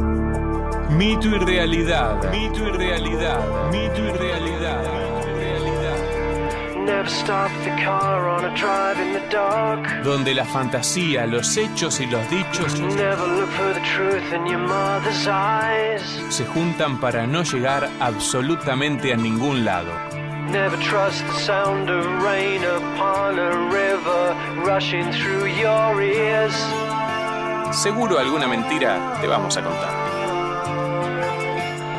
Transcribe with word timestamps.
Mito 0.00 1.28
y 1.28 1.38
realidad. 1.38 2.30
Mito 2.30 2.68
y 2.68 2.72
realidad. 2.72 3.70
Mito 3.70 4.04
y 4.04 4.10
realidad. 4.12 4.82
Never 6.84 7.08
stop 7.08 7.50
the 7.64 7.70
car 7.84 8.28
on 8.28 8.44
a 8.46 8.54
drive 8.56 8.98
in 8.98 9.12
the 9.12 9.20
dark. 9.30 9.86
Donde 10.02 10.34
la 10.34 10.44
fantasía, 10.44 11.26
los 11.26 11.56
hechos 11.56 12.00
y 12.00 12.06
los 12.06 12.28
dichos 12.30 12.80
Never 12.80 13.26
look 13.26 13.50
for 13.50 13.74
the 13.74 13.80
truth 13.94 14.32
in 14.32 14.46
your 14.46 14.58
mother's 14.58 15.26
eyes. 15.28 16.02
se 16.30 16.46
juntan 16.46 16.98
para 16.98 17.26
no 17.26 17.42
llegar 17.42 17.90
absolutamente 18.00 19.12
a 19.12 19.16
ningún 19.16 19.66
lado. 19.66 19.92
Never 20.50 20.78
trust 20.78 21.26
the 21.26 21.40
sound 21.40 21.90
of 21.90 22.06
rain 22.22 22.64
upon 22.64 23.38
a 23.38 23.50
river 23.70 24.34
rushing 24.64 25.12
through 25.12 25.46
your 25.46 26.02
ears. 26.02 26.54
Seguro 27.72 28.18
alguna 28.18 28.48
mentira 28.48 29.18
te 29.20 29.26
vamos 29.26 29.56
a 29.56 29.62
contar. 29.62 29.90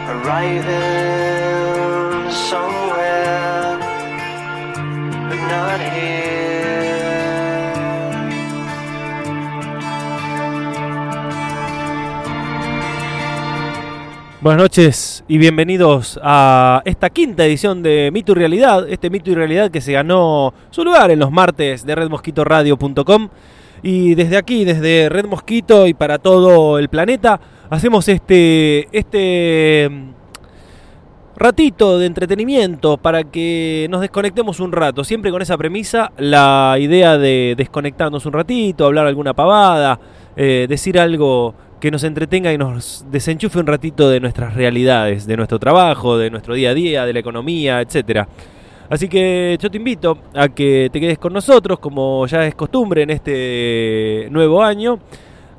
Arriving 0.10 0.70
somewhere, 2.32 3.78
but 5.30 5.40
not 5.48 5.80
here. 5.94 6.30
Buenas 14.42 14.64
noches 14.64 15.24
y 15.28 15.38
bienvenidos 15.38 16.20
a 16.24 16.82
esta 16.86 17.10
quinta 17.10 17.46
edición 17.46 17.84
de 17.84 18.10
Mito 18.12 18.32
y 18.32 18.36
Realidad, 18.36 18.90
este 18.90 19.10
Mito 19.10 19.30
y 19.30 19.36
Realidad 19.36 19.70
que 19.70 19.82
se 19.82 19.92
ganó 19.92 20.54
su 20.72 20.84
lugar 20.84 21.12
en 21.12 21.20
los 21.20 21.30
martes 21.32 21.86
de 21.86 21.94
redmosquitoradio.com 21.94 23.30
y 23.82 24.16
desde 24.16 24.38
aquí, 24.38 24.66
desde 24.66 25.10
Red 25.10 25.26
Mosquito 25.26 25.88
y 25.88 25.94
para 25.94 26.20
todo 26.20 26.80
el 26.80 26.90
planeta, 26.90 27.40
hacemos 27.70 28.08
este, 28.08 28.88
este 28.98 29.90
mm, 29.90 30.10
ratito 31.38 31.98
de 31.98 32.06
entretenimiento 32.06 32.98
para 32.98 33.24
que 33.24 33.88
nos 33.90 34.02
desconectemos 34.02 34.60
un 34.60 34.72
rato, 34.72 35.04
siempre 35.04 35.32
con 35.32 35.42
esa 35.42 35.58
premisa, 35.58 36.12
la 36.18 36.76
idea 36.80 37.18
de 37.18 37.56
desconectarnos 37.58 38.26
un 38.26 38.34
ratito, 38.34 38.86
hablar 38.86 39.08
alguna 39.08 39.34
pavada, 39.34 40.00
eh, 40.36 40.66
decir 40.68 41.00
algo 41.00 41.56
que 41.80 41.92
nos 41.92 42.04
entretenga 42.04 42.52
y 42.52 42.58
nos 42.58 43.06
desenchufe 43.10 43.60
un 43.60 43.68
ratito 43.68 44.10
de 44.10 44.20
nuestras 44.20 44.54
realidades, 44.54 45.26
de 45.26 45.38
nuestro 45.38 45.60
trabajo, 45.60 46.18
de 46.18 46.30
nuestro 46.30 46.54
día 46.54 46.72
a 46.72 46.74
día, 46.74 47.06
de 47.06 47.14
la 47.14 47.20
economía, 47.20 47.80
etcétera. 47.80 48.28
Así 48.90 49.08
que 49.08 49.58
yo 49.62 49.70
te 49.70 49.78
invito 49.78 50.18
a 50.34 50.50
que 50.50 50.90
te 50.92 51.00
quedes 51.00 51.20
con 51.20 51.32
nosotros, 51.32 51.80
como 51.80 52.26
ya 52.26 52.46
es 52.48 52.56
costumbre 52.56 53.04
en 53.04 53.12
este 53.12 54.28
nuevo 54.32 54.64
año, 54.64 55.00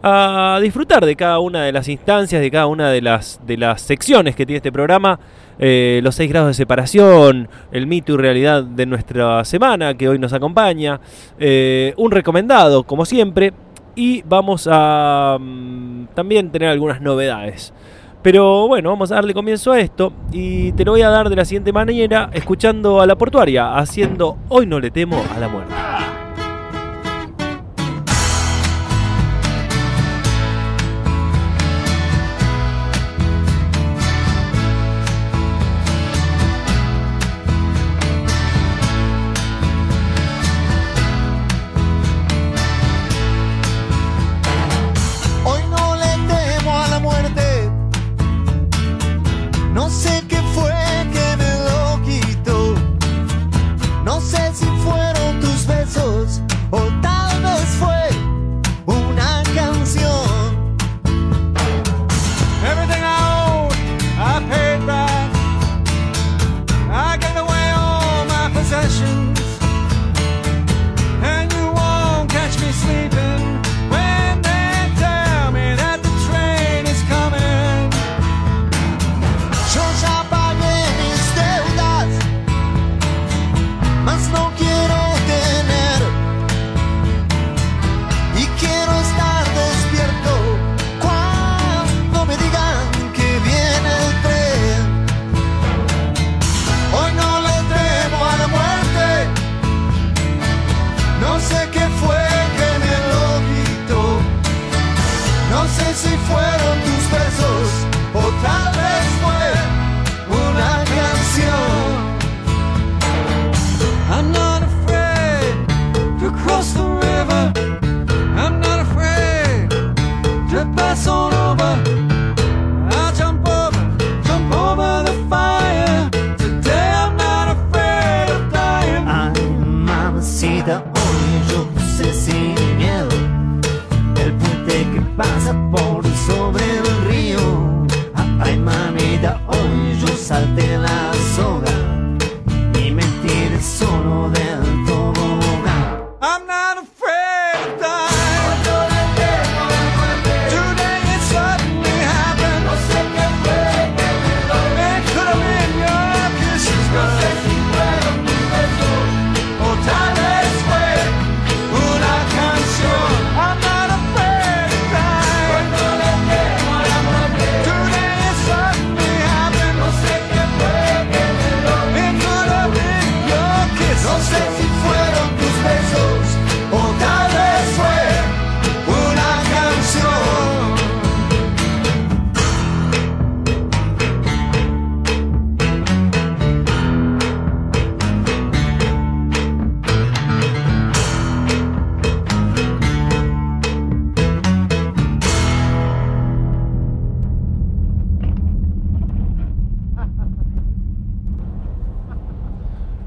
a 0.03 0.59
disfrutar 0.62 1.05
de 1.05 1.14
cada 1.14 1.39
una 1.39 1.62
de 1.62 1.72
las 1.72 1.89
instancias, 1.89 2.41
de 2.41 2.50
cada 2.50 2.67
una 2.67 2.91
de 2.91 3.03
las, 3.03 3.41
de 3.47 3.56
las 3.56 3.83
secciones 3.83 4.34
que 4.34 4.47
tiene 4.47 4.56
este 4.56 4.72
programa, 4.72 5.20
eh, 5.59 6.00
los 6.03 6.14
seis 6.14 6.31
grados 6.31 6.48
de 6.48 6.55
separación, 6.55 7.48
el 7.70 7.87
mito 7.87 8.14
y 8.14 8.17
realidad 8.17 8.64
de 8.64 8.87
nuestra 8.87 9.44
semana 9.44 9.94
que 9.94 10.09
hoy 10.09 10.19
nos 10.19 10.33
acompaña, 10.33 11.00
eh, 11.39 11.92
un 11.98 12.11
recomendado, 12.11 12.83
como 12.84 13.05
siempre, 13.05 13.53
y 13.94 14.22
vamos 14.22 14.69
a 14.70 15.37
mm, 15.39 16.06
también 16.15 16.50
tener 16.50 16.69
algunas 16.69 17.00
novedades. 17.00 17.75
Pero 18.22 18.68
bueno, 18.68 18.90
vamos 18.90 19.10
a 19.10 19.14
darle 19.14 19.32
comienzo 19.32 19.72
a 19.72 19.80
esto 19.80 20.12
y 20.30 20.72
te 20.72 20.84
lo 20.84 20.92
voy 20.92 21.02
a 21.02 21.08
dar 21.08 21.30
de 21.30 21.36
la 21.36 21.44
siguiente 21.44 21.72
manera, 21.72 22.28
escuchando 22.32 23.00
a 23.00 23.06
la 23.06 23.16
portuaria, 23.16 23.76
haciendo 23.78 24.36
Hoy 24.48 24.66
no 24.66 24.78
le 24.78 24.90
temo 24.90 25.22
a 25.34 25.38
la 25.38 25.48
muerte. 25.48 25.74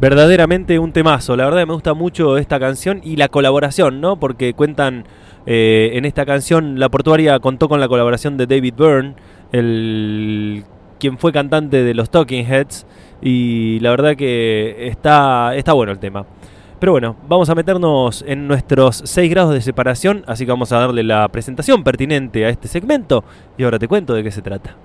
Verdaderamente 0.03 0.79
un 0.79 0.91
temazo, 0.91 1.37
la 1.37 1.45
verdad 1.45 1.65
me 1.65 1.73
gusta 1.73 1.93
mucho 1.93 2.37
esta 2.37 2.59
canción 2.59 2.99
y 3.05 3.15
la 3.15 3.29
colaboración, 3.29 4.01
¿no? 4.01 4.19
Porque 4.19 4.53
cuentan 4.53 5.05
Eh, 5.45 5.91
en 5.93 6.03
esta 6.03 6.25
canción, 6.25 6.77
La 6.77 6.89
Portuaria 6.89 7.39
contó 7.39 7.69
con 7.69 7.79
la 7.79 7.87
colaboración 7.87 8.35
de 8.35 8.45
David 8.45 8.73
Byrne, 8.77 9.15
el, 9.53 10.63
quien 10.99 11.17
fue 11.17 11.31
cantante 11.31 11.83
de 11.83 11.93
los 11.93 12.09
Talking 12.09 12.45
Heads, 12.45 12.85
y 13.21 13.79
la 13.79 13.91
verdad 13.91 14.15
que 14.17 14.87
está, 14.87 15.55
está 15.55 15.71
bueno 15.71 15.93
el 15.93 15.99
tema. 15.99 16.25
Pero 16.79 16.91
bueno, 16.91 17.15
vamos 17.29 17.49
a 17.49 17.55
meternos 17.55 18.25
en 18.27 18.45
nuestros 18.47 19.01
6 19.05 19.29
grados 19.29 19.53
de 19.53 19.61
separación, 19.61 20.23
así 20.27 20.45
que 20.45 20.51
vamos 20.51 20.71
a 20.73 20.79
darle 20.79 21.03
la 21.03 21.27
presentación 21.29 21.83
pertinente 21.83 22.45
a 22.45 22.49
este 22.49 22.67
segmento, 22.67 23.23
y 23.57 23.63
ahora 23.63 23.79
te 23.79 23.87
cuento 23.87 24.13
de 24.13 24.23
qué 24.23 24.31
se 24.31 24.41
trata. 24.41 24.75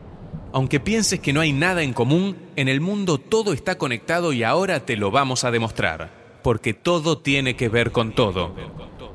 Aunque 0.52 0.80
pienses 0.80 1.20
que 1.20 1.32
no 1.32 1.40
hay 1.40 1.52
nada 1.52 1.82
en 1.82 1.92
común, 1.92 2.36
en 2.56 2.68
el 2.68 2.80
mundo 2.80 3.18
todo 3.18 3.52
está 3.52 3.76
conectado 3.76 4.32
y 4.32 4.42
ahora 4.42 4.80
te 4.80 4.96
lo 4.96 5.10
vamos 5.10 5.44
a 5.44 5.50
demostrar. 5.50 6.10
Porque 6.42 6.72
todo 6.72 7.18
tiene 7.18 7.54
que 7.54 7.68
ver 7.68 7.92
con 7.92 8.12
todo. 8.12 8.52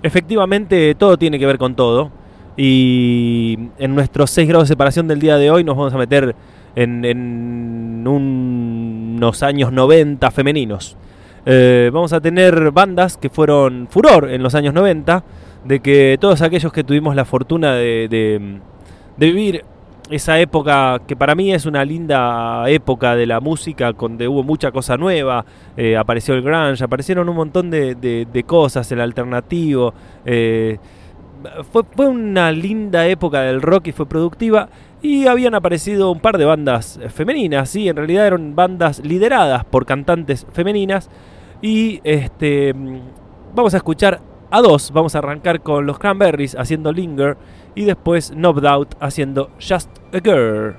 Efectivamente, 0.04 0.94
todo 0.96 1.18
tiene 1.18 1.40
que 1.40 1.46
ver 1.46 1.58
con 1.58 1.76
todo. 1.76 2.12
Y 2.56 3.58
en 3.80 3.96
nuestros 3.96 4.30
6 4.30 4.48
grados 4.48 4.68
de 4.68 4.74
separación 4.74 5.08
del 5.08 5.20
día 5.20 5.38
de 5.38 5.50
hoy 5.50 5.64
nos 5.64 5.76
vamos 5.76 5.94
a 5.94 5.98
meter 5.98 6.36
en, 6.76 8.08
unos 8.08 9.42
años 9.42 9.72
90 9.72 10.30
femeninos. 10.30 10.98
Eh, 11.46 11.90
vamos 11.92 12.14
a 12.14 12.22
tener 12.22 12.72
bandas 12.72 13.18
que 13.18 13.30
fueron 13.30 13.88
furor 13.90 14.30
en 14.30 14.44
los 14.44 14.54
años 14.54 14.74
90, 14.74 15.24
de 15.66 15.80
que 15.80 16.18
todos 16.22 16.42
aquellos 16.42 16.72
que 16.72 16.84
tuvimos 16.84 17.16
la 17.16 17.26
fortuna 17.26 17.74
de 17.74 18.60
vivir 19.18 19.66
esa 20.10 20.38
época 20.40 21.02
que 21.08 21.16
para 21.16 21.34
mí 21.34 21.54
es 21.54 21.66
una 21.66 21.84
linda 21.86 22.64
época 22.70 23.16
de 23.16 23.26
la 23.26 23.40
música, 23.40 23.94
donde 23.94 24.28
hubo 24.28 24.44
mucha 24.44 24.72
cosa 24.72 24.98
nueva, 24.98 25.46
eh, 25.78 25.96
apareció 25.98 26.34
el 26.36 26.42
grunge, 26.42 26.84
aparecieron 26.84 27.30
un 27.30 27.36
montón 27.36 27.70
de, 27.72 27.96
de- 27.96 28.44
cosas, 28.44 28.92
el 28.92 29.00
alternativo. 29.02 29.94
eh, 30.26 30.78
fue, 31.72 31.84
fue 31.96 32.08
una 32.08 32.52
linda 32.52 33.06
época 33.08 33.42
del 33.42 33.62
rock 33.62 33.88
y 33.88 33.92
fue 33.92 34.06
productiva. 34.06 34.70
Y 35.02 35.28
habían 35.28 35.54
aparecido 35.56 36.12
un 36.12 36.20
par 36.22 36.38
de 36.38 36.46
bandas 36.46 36.98
femeninas, 37.10 37.70
sí, 37.70 37.90
en 37.90 37.98
realidad 37.98 38.28
eran 38.28 38.56
bandas 38.56 39.00
lideradas 39.04 39.66
por 39.66 39.86
cantantes 39.86 40.46
femeninas. 40.54 41.10
Y 41.62 42.00
este 42.06 42.74
mm, 42.74 43.00
vamos 43.56 43.74
a 43.74 43.78
escuchar 43.78 44.22
a 44.52 44.62
dos. 44.62 44.92
Vamos 44.92 45.16
a 45.16 45.18
arrancar 45.20 45.62
con 45.62 45.86
los 45.86 46.00
Cranberries 46.00 46.56
haciendo 46.56 46.94
Linger 46.94 47.36
y 47.76 47.86
después 47.86 48.32
No 48.36 48.54
Doubt 48.54 48.96
haciendo 49.00 49.50
Just 49.60 49.90
a 50.14 50.20
Girl. 50.20 50.76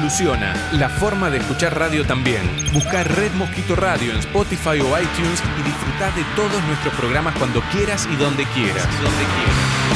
Evoluciona, 0.00 0.54
la 0.72 0.88
forma 0.88 1.28
de 1.28 1.38
escuchar 1.38 1.78
radio 1.78 2.06
también. 2.06 2.40
Busca 2.72 3.04
Red 3.04 3.32
Mosquito 3.32 3.76
Radio 3.76 4.12
en 4.12 4.18
Spotify 4.18 4.80
o 4.80 4.98
iTunes 4.98 5.42
y 5.58 5.62
disfruta 5.62 6.10
de 6.12 6.24
todos 6.34 6.64
nuestros 6.64 6.94
programas 6.94 7.34
cuando 7.36 7.60
quieras 7.70 8.08
y 8.10 8.16
donde 8.16 8.46
quieras. 8.46 8.86
Donde 9.02 9.24
quieras. 9.24 9.89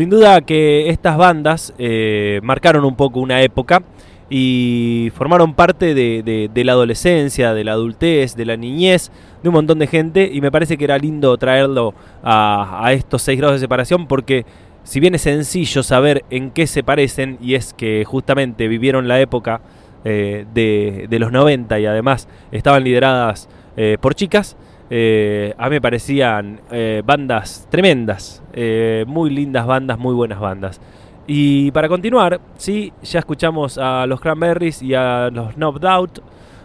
Sin 0.00 0.08
duda 0.08 0.40
que 0.40 0.88
estas 0.88 1.18
bandas 1.18 1.74
eh, 1.76 2.40
marcaron 2.42 2.86
un 2.86 2.96
poco 2.96 3.20
una 3.20 3.42
época 3.42 3.82
y 4.30 5.12
formaron 5.14 5.52
parte 5.52 5.92
de, 5.92 6.50
la 6.64 6.72
adolescencia, 6.72 7.52
de 7.52 7.64
la 7.64 7.72
adultez, 7.72 8.34
de 8.34 8.46
la 8.46 8.56
niñez, 8.56 9.12
de 9.42 9.50
un 9.50 9.56
montón 9.56 9.78
de 9.78 9.86
gente 9.86 10.30
y 10.32 10.40
me 10.40 10.50
parece 10.50 10.78
que 10.78 10.84
era 10.84 10.96
lindo 10.96 11.36
traerlo 11.36 11.92
a, 12.22 12.90
estos 12.94 13.20
seis 13.20 13.38
grados 13.38 13.56
de 13.56 13.60
separación 13.60 14.06
porque 14.06 14.46
si 14.84 15.00
bien 15.00 15.14
es 15.14 15.20
sencillo 15.20 15.82
saber 15.82 16.24
en 16.30 16.50
qué 16.50 16.66
se 16.66 16.82
parecen 16.82 17.36
y 17.38 17.54
es 17.54 17.74
que 17.74 18.02
justamente 18.06 18.68
vivieron 18.68 19.06
la 19.06 19.20
época 19.20 19.60
eh, 20.06 20.46
de, 20.54 21.08
de 21.10 21.18
los 21.18 21.30
90 21.30 21.78
y 21.78 21.84
además 21.84 22.26
estaban 22.52 22.84
lideradas 22.84 23.50
eh, 23.76 23.98
por 24.00 24.14
chicas, 24.14 24.56
eh, 24.92 25.54
a 25.56 25.68
mí 25.68 25.76
me 25.76 25.80
parecían 25.80 26.60
eh, 26.72 27.02
bandas 27.06 27.68
tremendas, 27.70 28.42
eh, 28.52 29.04
muy 29.06 29.30
lindas 29.30 29.64
bandas, 29.64 29.98
muy 29.98 30.14
buenas 30.14 30.40
bandas. 30.40 30.80
Y 31.28 31.70
para 31.70 31.88
continuar, 31.88 32.40
sí, 32.56 32.92
ya 33.02 33.20
escuchamos 33.20 33.78
a 33.78 34.04
los 34.06 34.20
Cranberries 34.20 34.82
y 34.82 34.94
a 34.94 35.30
los 35.32 35.56
No 35.56 35.70
Doubt. 35.70 36.18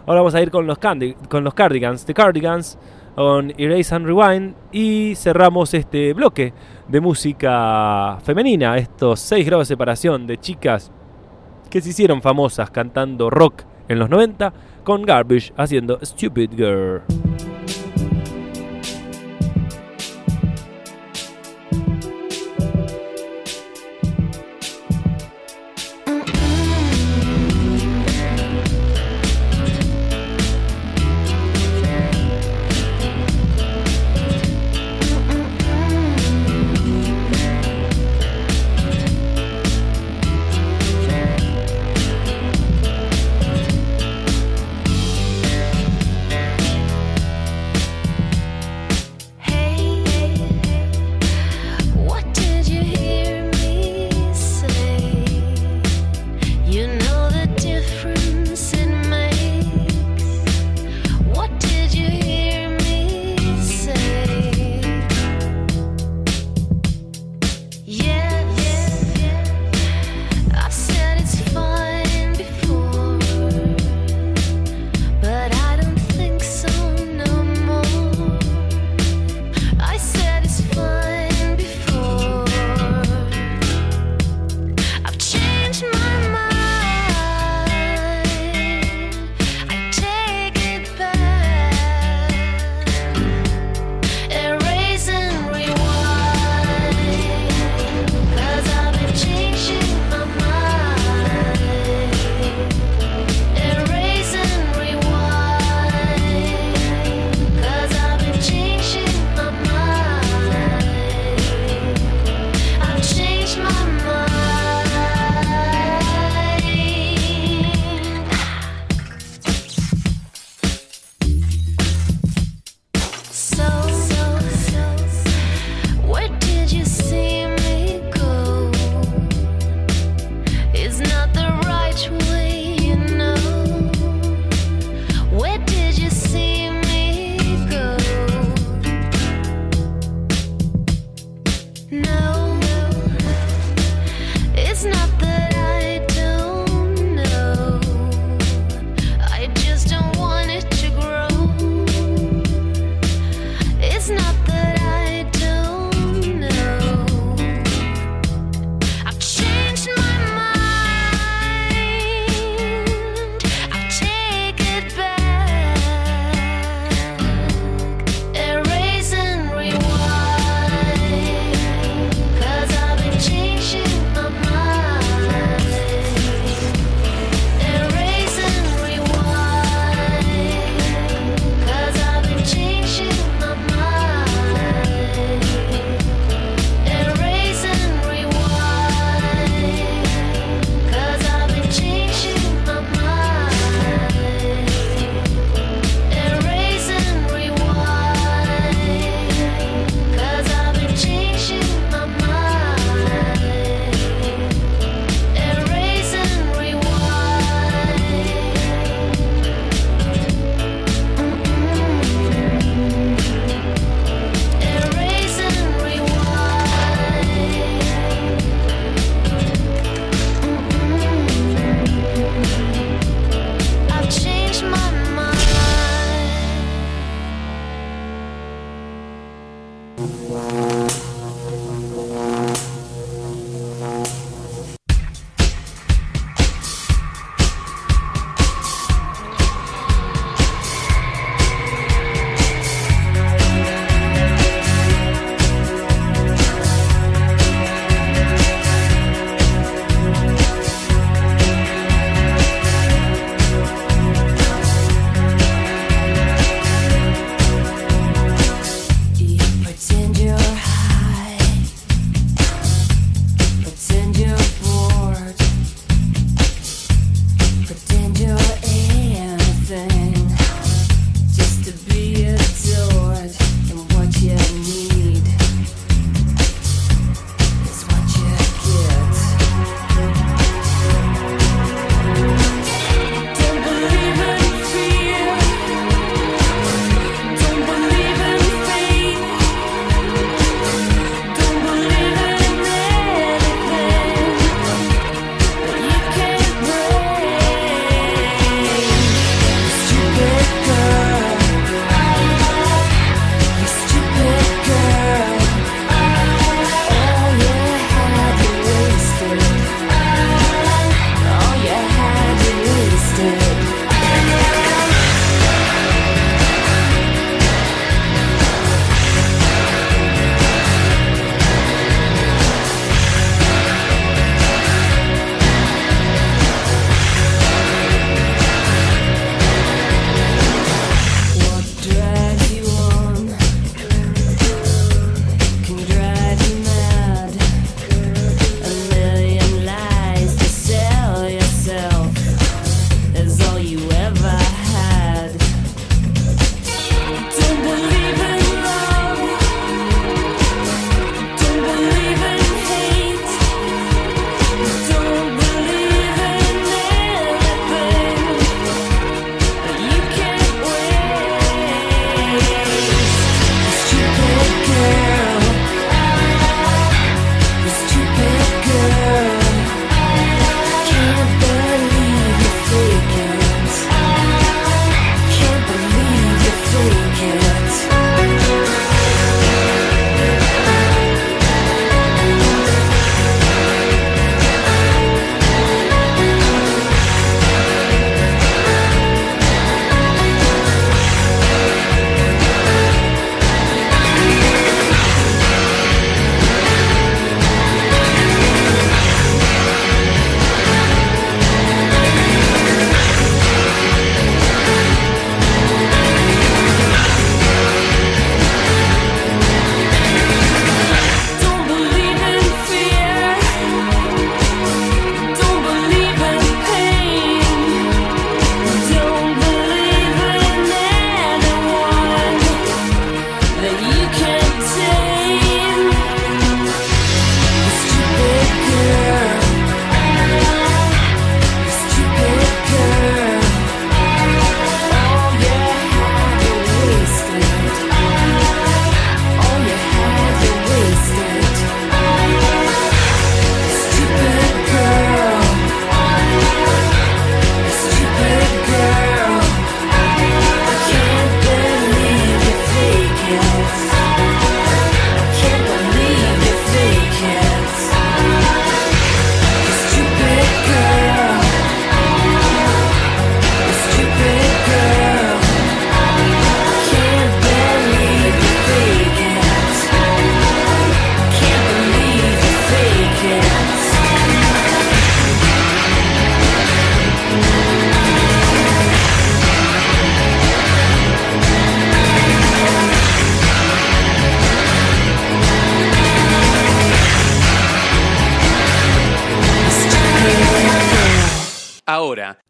Ahora 0.07 0.21
vamos 0.21 0.33
a 0.33 0.41
ir 0.41 0.49
con 0.49 0.65
los, 0.65 0.79
con 1.29 1.43
los 1.43 1.53
Cardigans, 1.53 2.03
The 2.03 2.15
Cardigans, 2.15 2.79
con 3.13 3.53
Erase 3.59 3.93
and 3.93 4.07
Rewind. 4.07 4.55
Y 4.71 5.13
cerramos 5.15 5.75
este 5.75 6.13
bloque 6.13 6.51
de 6.87 6.99
música 6.99 8.17
femenina, 8.23 8.75
estos 8.77 9.19
6 9.19 9.45
grados 9.45 9.67
de 9.67 9.73
separación 9.73 10.25
de 10.25 10.39
chicas 10.39 10.91
que 11.69 11.79
se 11.81 11.89
hicieron 11.89 12.23
famosas 12.23 12.71
cantando 12.71 13.29
rock 13.29 13.63
en 13.87 13.99
los 13.99 14.09
90, 14.09 14.51
con 14.83 15.03
Garbage 15.03 15.53
haciendo 15.57 15.99
Stupid 16.03 16.49
Girl. 16.55 17.03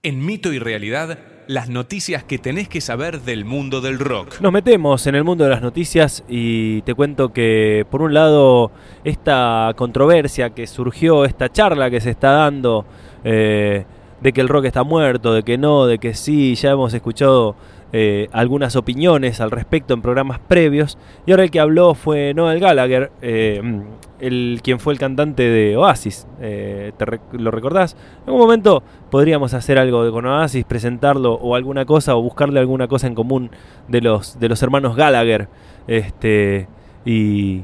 En 0.05 0.23
Mito 0.23 0.53
y 0.53 0.59
Realidad, 0.59 1.17
las 1.47 1.67
noticias 1.67 2.23
que 2.23 2.37
tenés 2.37 2.69
que 2.69 2.79
saber 2.79 3.21
del 3.21 3.43
mundo 3.43 3.81
del 3.81 3.97
rock. 3.97 4.39
Nos 4.39 4.51
metemos 4.53 5.07
en 5.07 5.15
el 5.15 5.23
mundo 5.23 5.45
de 5.45 5.49
las 5.49 5.63
noticias 5.63 6.23
y 6.29 6.83
te 6.83 6.93
cuento 6.93 7.33
que 7.33 7.87
por 7.89 8.03
un 8.03 8.13
lado 8.13 8.71
esta 9.03 9.73
controversia 9.75 10.51
que 10.51 10.67
surgió, 10.67 11.25
esta 11.25 11.51
charla 11.51 11.89
que 11.89 12.01
se 12.01 12.11
está 12.11 12.29
dando 12.29 12.85
eh, 13.23 13.83
de 14.21 14.31
que 14.31 14.41
el 14.41 14.47
rock 14.47 14.65
está 14.65 14.83
muerto, 14.83 15.33
de 15.33 15.41
que 15.41 15.57
no, 15.57 15.87
de 15.87 15.97
que 15.97 16.13
sí, 16.13 16.53
ya 16.53 16.69
hemos 16.69 16.93
escuchado 16.93 17.55
eh, 17.93 18.27
algunas 18.31 18.75
opiniones 18.75 19.39
al 19.39 19.51
respecto 19.51 19.93
en 19.93 20.01
programas 20.01 20.39
previos 20.39 20.97
y 21.25 21.31
ahora 21.31 21.43
el 21.43 21.51
que 21.51 21.59
habló 21.59 21.93
fue 21.93 22.33
Noel 22.33 22.59
Gallagher, 22.59 23.11
eh, 23.21 23.61
el 24.19 24.59
quien 24.63 24.79
fue 24.79 24.93
el 24.93 24.99
cantante 24.99 25.43
de 25.43 25.77
Oasis. 25.77 26.27
Eh, 26.41 26.91
¿te 26.97 27.05
¿Lo 27.37 27.51
recordás? 27.51 27.95
En 28.23 28.29
algún 28.29 28.41
momento 28.41 28.83
podríamos 29.09 29.53
hacer 29.53 29.77
algo 29.77 30.11
con 30.11 30.25
Oasis, 30.25 30.65
presentarlo 30.65 31.33
o 31.33 31.55
alguna 31.55 31.85
cosa 31.85 32.15
o 32.15 32.21
buscarle 32.21 32.59
alguna 32.59 32.87
cosa 32.87 33.07
en 33.07 33.15
común 33.15 33.51
de 33.87 34.01
los, 34.01 34.39
de 34.39 34.49
los 34.49 34.61
hermanos 34.63 34.95
Gallagher 34.95 35.47
este, 35.87 36.67
y, 37.05 37.61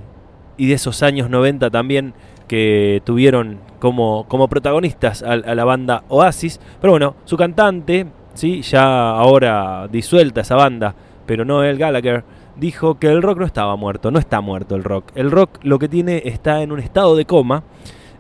y 0.58 0.68
de 0.68 0.74
esos 0.74 1.04
años 1.04 1.30
90 1.30 1.70
también 1.72 2.14
que 2.48 3.02
tuvieron 3.06 3.60
como, 3.80 4.26
como 4.28 4.48
protagonistas 4.50 5.24
a 5.24 5.38
la 5.38 5.66
banda 5.66 6.04
Oasis. 6.10 6.60
Pero 6.82 6.92
bueno, 6.92 7.16
su 7.26 7.38
cantante, 7.38 8.08
¿sí? 8.34 8.62
ya 8.62 9.12
ahora 9.12 9.88
disuelta 9.88 10.42
esa 10.42 10.56
banda, 10.56 10.96
pero 11.26 11.46
Noel 11.46 11.78
Gallagher, 11.78 12.24
dijo 12.58 13.00
que 13.00 13.08
el 13.08 13.22
rock 13.22 13.40
no 13.40 13.46
estaba 13.46 13.76
muerto, 13.76 14.12
no 14.12 14.20
está 14.20 14.42
muerto 14.42 14.76
el 14.76 14.84
rock. 14.84 15.12
El 15.16 15.32
rock 15.32 15.60
lo 15.64 15.80
que 15.80 15.88
tiene 15.88 16.22
está 16.26 16.62
en 16.62 16.72
un 16.72 16.80
estado 16.80 17.16
de 17.16 17.26
coma 17.26 17.64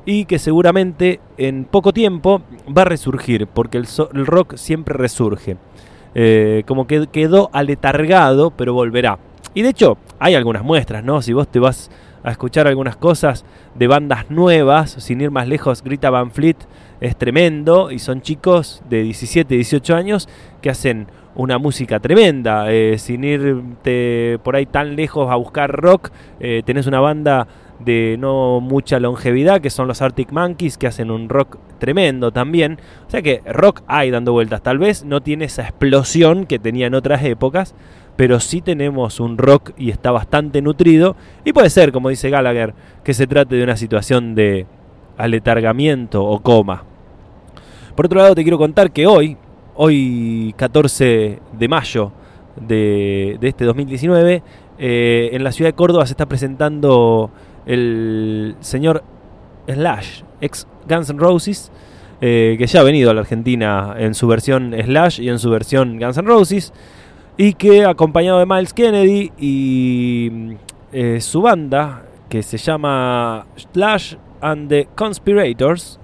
y 0.05 0.25
que 0.25 0.39
seguramente 0.39 1.19
en 1.37 1.65
poco 1.65 1.93
tiempo 1.93 2.41
va 2.75 2.83
a 2.83 2.85
resurgir, 2.85 3.47
porque 3.47 3.77
el, 3.77 3.85
rock 4.25 4.55
siempre 4.55 4.95
resurge. 4.95 5.57
Eh, 6.13 6.63
como 6.67 6.87
que 6.87 7.07
quedó 7.07 7.49
aletargado, 7.53 8.51
pero 8.51 8.73
volverá. 8.73 9.19
Y 9.53 9.61
de 9.61 9.69
hecho, 9.69 9.97
hay 10.19 10.35
algunas 10.35 10.63
muestras, 10.63 11.03
¿no? 11.03 11.21
Si 11.21 11.33
vos 11.33 11.47
te 11.47 11.59
vas 11.59 11.89
a 12.23 12.31
escuchar 12.31 12.67
algunas 12.67 12.95
cosas 12.95 13.45
de 13.75 13.87
bandas 13.87 14.29
nuevas, 14.29 14.91
sin 14.91 15.21
ir 15.21 15.31
más 15.31 15.47
lejos, 15.47 15.83
Grita 15.83 16.09
Van 16.09 16.31
Fleet 16.31 16.57
es 16.99 17.15
tremendo 17.15 17.91
y 17.91 17.99
son 17.99 18.21
chicos 18.21 18.83
de 18.89 19.03
17, 19.03 19.55
18 19.55 19.95
años 19.95 20.29
que 20.61 20.69
hacen 20.69 21.07
una 21.35 21.57
música 21.57 21.99
tremenda. 21.99 22.71
Eh, 22.71 22.97
sin 22.97 23.23
irte 23.23 24.39
por 24.43 24.55
ahí 24.55 24.65
tan 24.65 24.95
lejos 24.95 25.29
a 25.31 25.35
buscar 25.35 25.71
rock, 25.71 26.11
eh, 26.39 26.61
tenés 26.65 26.87
una 26.87 26.99
banda 26.99 27.47
de 27.79 28.15
no 28.19 28.59
mucha 28.59 28.99
longevidad 28.99 29.59
que 29.59 29.71
son 29.71 29.87
los 29.87 30.03
Arctic 30.03 30.31
Monkeys 30.31 30.77
que 30.77 30.85
hacen 30.85 31.09
un 31.09 31.29
rock 31.29 31.57
tremendo 31.79 32.31
también. 32.31 32.79
O 33.07 33.09
sea 33.09 33.21
que 33.21 33.41
rock 33.45 33.81
hay 33.87 34.11
dando 34.11 34.33
vueltas. 34.33 34.61
Tal 34.61 34.77
vez 34.77 35.03
no 35.03 35.21
tiene 35.21 35.45
esa 35.45 35.63
explosión 35.63 36.45
que 36.45 36.59
tenía 36.59 36.87
en 36.87 36.93
otras 36.93 37.23
épocas, 37.23 37.75
pero 38.15 38.39
sí 38.39 38.61
tenemos 38.61 39.19
un 39.19 39.37
rock 39.37 39.71
y 39.77 39.89
está 39.89 40.11
bastante 40.11 40.61
nutrido. 40.61 41.15
Y 41.43 41.53
puede 41.53 41.69
ser, 41.69 41.91
como 41.91 42.09
dice 42.09 42.29
Gallagher, 42.29 42.73
que 43.03 43.13
se 43.13 43.27
trate 43.27 43.55
de 43.55 43.63
una 43.63 43.77
situación 43.77 44.35
de 44.35 44.65
aletargamiento 45.17 46.23
o 46.23 46.41
coma. 46.41 46.83
Por 47.95 48.05
otro 48.05 48.19
lado, 48.19 48.35
te 48.35 48.43
quiero 48.43 48.57
contar 48.57 48.91
que 48.91 49.07
hoy, 49.07 49.37
hoy 49.75 50.53
14 50.57 51.39
de 51.51 51.67
mayo 51.67 52.11
de, 52.55 53.37
de 53.39 53.47
este 53.47 53.65
2019, 53.65 54.43
eh, 54.83 55.29
en 55.33 55.43
la 55.43 55.51
ciudad 55.51 55.69
de 55.69 55.75
Córdoba 55.75 56.07
se 56.07 56.13
está 56.13 56.25
presentando 56.25 57.29
el 57.67 58.55
señor 58.61 59.03
Slash, 59.67 60.23
ex 60.41 60.67
Guns 60.89 61.09
N' 61.11 61.19
Roses, 61.19 61.71
eh, 62.19 62.55
que 62.57 62.65
ya 62.65 62.79
ha 62.79 62.83
venido 62.83 63.11
a 63.11 63.13
la 63.13 63.21
Argentina 63.21 63.93
en 63.97 64.15
su 64.15 64.27
versión 64.27 64.73
Slash 64.73 65.21
y 65.21 65.29
en 65.29 65.37
su 65.37 65.49
versión 65.51 65.99
Guns 65.99 66.17
N' 66.17 66.27
Roses, 66.27 66.73
y 67.37 67.53
que 67.53 67.85
acompañado 67.85 68.39
de 68.39 68.45
Miles 68.45 68.73
Kennedy 68.73 69.31
y 69.37 70.57
eh, 70.91 71.21
su 71.21 71.41
banda, 71.41 72.03
que 72.29 72.43
se 72.43 72.57
llama 72.57 73.45
Slash 73.55 74.15
and 74.41 74.69
the 74.69 74.87
Conspirators, 74.95 75.99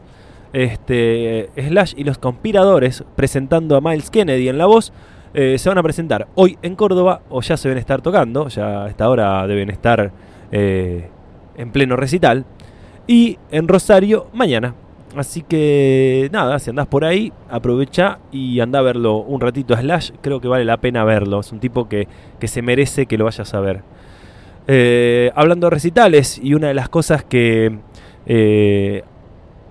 este, 0.53 1.49
Slash 1.55 1.93
y 1.97 2.03
los 2.03 2.17
conspiradores, 2.17 3.03
presentando 3.15 3.75
a 3.75 3.81
Miles 3.81 4.09
Kennedy 4.09 4.49
en 4.49 4.57
la 4.57 4.65
voz, 4.65 4.93
eh, 5.33 5.57
se 5.57 5.69
van 5.69 5.77
a 5.77 5.83
presentar 5.83 6.27
hoy 6.35 6.57
en 6.61 6.75
Córdoba, 6.75 7.21
o 7.29 7.41
ya 7.41 7.57
se 7.57 7.67
deben 7.67 7.79
estar 7.79 8.01
tocando, 8.01 8.47
ya 8.47 8.85
a 8.85 8.89
esta 8.89 9.09
hora 9.09 9.45
deben 9.45 9.69
estar 9.69 10.11
eh, 10.51 11.09
en 11.57 11.71
pleno 11.71 11.95
recital, 11.95 12.45
y 13.05 13.37
en 13.51 13.67
Rosario 13.67 14.27
mañana. 14.33 14.75
Así 15.17 15.41
que 15.41 16.29
nada, 16.31 16.59
si 16.59 16.69
andás 16.69 16.85
por 16.87 17.03
ahí, 17.03 17.33
aprovecha 17.49 18.19
y 18.31 18.59
anda 18.59 18.79
a 18.79 18.81
verlo 18.83 19.17
un 19.17 19.41
ratito 19.41 19.73
a 19.73 19.81
Slash, 19.81 20.11
creo 20.21 20.39
que 20.39 20.47
vale 20.47 20.63
la 20.63 20.77
pena 20.77 21.03
verlo, 21.03 21.39
es 21.39 21.51
un 21.51 21.59
tipo 21.59 21.89
que, 21.89 22.07
que 22.39 22.47
se 22.47 22.61
merece 22.61 23.07
que 23.07 23.17
lo 23.17 23.25
vayas 23.25 23.53
a 23.53 23.59
ver. 23.59 23.81
Eh, 24.67 25.31
hablando 25.33 25.67
de 25.67 25.71
recitales, 25.71 26.39
y 26.43 26.53
una 26.53 26.67
de 26.67 26.75
las 26.75 26.89
cosas 26.89 27.23
que 27.23 27.79
eh, 28.27 29.03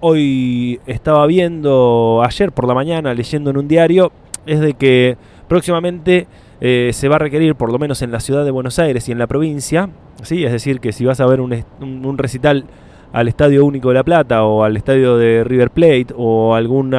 hoy 0.00 0.80
estaba 0.86 1.26
viendo 1.26 2.22
ayer 2.24 2.50
por 2.50 2.66
la 2.66 2.74
mañana, 2.74 3.14
leyendo 3.14 3.50
en 3.50 3.58
un 3.58 3.68
diario, 3.68 4.10
es 4.46 4.58
de 4.58 4.74
que 4.74 5.16
próximamente 5.48 6.26
eh, 6.60 6.90
se 6.92 7.08
va 7.08 7.16
a 7.16 7.18
requerir, 7.20 7.54
por 7.54 7.70
lo 7.70 7.78
menos 7.78 8.02
en 8.02 8.10
la 8.10 8.18
ciudad 8.18 8.44
de 8.44 8.50
Buenos 8.50 8.80
Aires 8.80 9.08
y 9.08 9.12
en 9.12 9.18
la 9.18 9.28
provincia, 9.28 9.90
¿sí? 10.22 10.44
es 10.44 10.50
decir, 10.50 10.80
que 10.80 10.92
si 10.92 11.04
vas 11.04 11.20
a 11.20 11.26
ver 11.26 11.40
un, 11.40 11.64
un 11.80 12.18
recital 12.18 12.64
al 13.12 13.28
Estadio 13.28 13.64
Único 13.64 13.88
de 13.88 13.94
La 13.94 14.04
Plata 14.04 14.44
o 14.44 14.64
al 14.64 14.76
Estadio 14.76 15.16
de 15.16 15.44
River 15.44 15.70
Plate 15.70 16.14
o 16.16 16.54
algún 16.54 16.94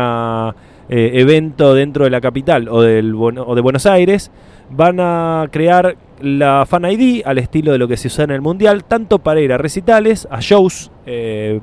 evento 0.90 1.74
dentro 1.74 2.06
de 2.06 2.10
la 2.10 2.22
capital 2.22 2.70
o, 2.70 2.82
del, 2.82 3.14
o 3.16 3.56
de 3.56 3.62
Buenos 3.62 3.86
Aires, 3.86 4.32
van 4.70 5.00
a 5.00 5.48
crear 5.52 5.98
la 6.22 6.66
Fan 6.66 6.86
ID 6.86 7.22
al 7.26 7.38
estilo 7.38 7.72
de 7.72 7.78
lo 7.78 7.88
que 7.88 7.98
se 7.98 8.08
usa 8.08 8.24
en 8.24 8.32
el 8.32 8.42
Mundial, 8.42 8.84
tanto 8.84 9.20
para 9.20 9.42
ir 9.42 9.54
a 9.54 9.58
recitales, 9.58 10.28
a 10.30 10.40
shows 10.40 10.92
eh, 11.06 11.60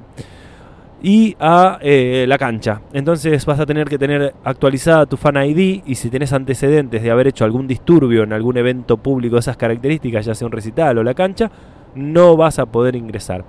y 1.02 1.36
a 1.38 1.78
eh, 1.82 2.24
la 2.28 2.38
cancha. 2.38 2.80
Entonces 2.92 3.44
vas 3.46 3.60
a 3.60 3.66
tener 3.66 3.88
que 3.88 3.98
tener 3.98 4.34
actualizada 4.44 5.06
tu 5.06 5.16
Fan 5.16 5.36
ID 5.36 5.82
y 5.84 5.94
si 5.96 6.08
tenés 6.08 6.32
antecedentes 6.32 7.02
de 7.02 7.10
haber 7.10 7.26
hecho 7.26 7.44
algún 7.44 7.66
disturbio 7.66 8.22
en 8.22 8.32
algún 8.32 8.56
evento 8.56 8.96
público 8.96 9.36
de 9.36 9.40
esas 9.40 9.56
características, 9.56 10.24
ya 10.24 10.34
sea 10.34 10.46
un 10.46 10.52
recital 10.52 10.98
o 10.98 11.02
la 11.02 11.14
cancha, 11.14 11.50
no 11.94 12.36
vas 12.36 12.58
a 12.58 12.66
poder 12.66 12.96
ingresar. 12.96 13.44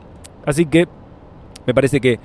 Así 0.45 0.65
que 0.65 0.87
me 1.65 1.73
parece 1.73 1.99
que 1.99 2.19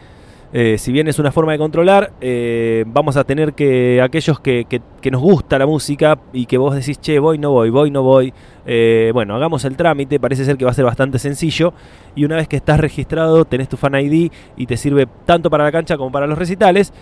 eh, 0.52 0.78
si 0.78 0.90
bien 0.90 1.06
es 1.06 1.20
una 1.20 1.30
forma 1.30 1.52
de 1.52 1.58
controlar, 1.58 2.10
eh, 2.20 2.84
vamos 2.88 3.16
a 3.16 3.22
tener 3.22 3.52
que 3.52 4.02
aquellos 4.02 4.40
que, 4.40 4.66
que- 4.68 5.10
nos 5.12 5.20
gusta 5.20 5.58
la 5.60 5.66
música 5.66 6.18
y 6.32 6.46
que 6.46 6.58
vos 6.58 6.74
decís, 6.74 7.00
che, 7.00 7.20
voy, 7.20 7.38
no 7.38 7.52
voy, 7.52 7.70
voy, 7.70 7.90
no 7.92 8.02
voy, 8.02 8.34
eh, 8.66 9.12
bueno, 9.14 9.36
hagamos 9.36 9.64
el 9.64 9.76
trámite, 9.76 10.18
parece 10.18 10.44
ser 10.44 10.56
que 10.56 10.64
va 10.64 10.72
a 10.72 10.74
ser 10.74 10.84
bastante 10.84 11.20
sencillo 11.20 11.72
y 12.16 12.24
una 12.24 12.34
vez 12.36 12.48
que 12.48 12.56
estás 12.56 12.80
registrado 12.80 13.44
tenés 13.44 13.68
tu 13.68 13.76
fan 13.76 13.94
ID 13.94 14.30
y 14.56 14.66
te 14.66 14.76
sirve 14.76 15.06
tanto 15.24 15.50
para 15.50 15.62
la 15.64 15.70
cancha 15.72 15.96
como 15.96 16.10
para 16.10 16.26
los 16.26 16.36
recitales. 16.36 16.92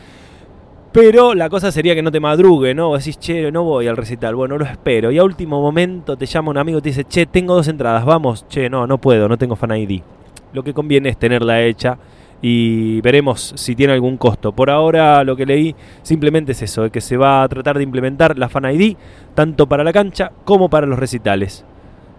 Pero 0.92 1.35
la 1.35 1.48
cosa 1.48 1.70
sería 1.70 1.94
que 1.94 2.02
no 2.02 2.11
te 2.11 2.20
madrugue, 2.20 2.74
¿no? 2.74 2.88
Vos 2.88 3.04
decís, 3.04 3.18
che, 3.18 3.52
no 3.52 3.62
voy 3.62 3.87
al 3.88 3.96
recital, 3.96 4.35
bueno, 4.35 4.57
lo 4.59 4.64
espero. 4.64 5.11
Y 5.11 5.18
a 5.18 5.24
último 5.24 5.61
momento 5.61 6.16
te 6.16 6.26
llama 6.26 6.50
un 6.50 6.59
amigo 6.59 6.78
y 6.78 6.83
te 6.83 6.88
dice, 6.90 7.04
che, 7.04 7.26
tengo 7.26 7.54
dos 7.54 7.68
entradas, 7.68 8.04
vamos, 8.04 8.46
che, 8.48 8.68
no, 8.70 8.87
no 8.87 8.98
puedo, 8.98 9.28
no 9.28 9.37
tengo 9.37 9.54
fan 9.57 9.76
ID. 9.76 10.00
Lo 10.52 10.62
que 10.62 10.74
conviene 10.74 11.08
es 11.11 11.18
tenerla 11.18 11.62
hecha 11.62 11.98
y 12.40 13.00
veremos 13.00 13.52
si 13.56 13.74
tiene 13.74 13.92
algún 13.92 14.16
costo. 14.16 14.52
Por 14.52 14.70
ahora 14.70 15.24
lo 15.24 15.37
que 15.37 15.46
leí 15.46 15.74
simplemente 16.02 16.52
es 16.52 16.62
eso, 16.62 16.90
que 16.90 17.00
se 17.00 17.16
va 17.16 17.42
a 17.42 17.48
tratar 17.48 17.76
de 17.76 17.84
implementar 17.84 18.38
la 18.38 18.48
Fan 18.48 18.64
ID 18.72 18.96
tanto 19.34 19.68
para 19.68 19.84
la 19.84 19.92
cancha 19.92 20.32
como 20.44 20.68
para 20.68 20.87
los 20.87 20.98
recitales. 20.98 21.64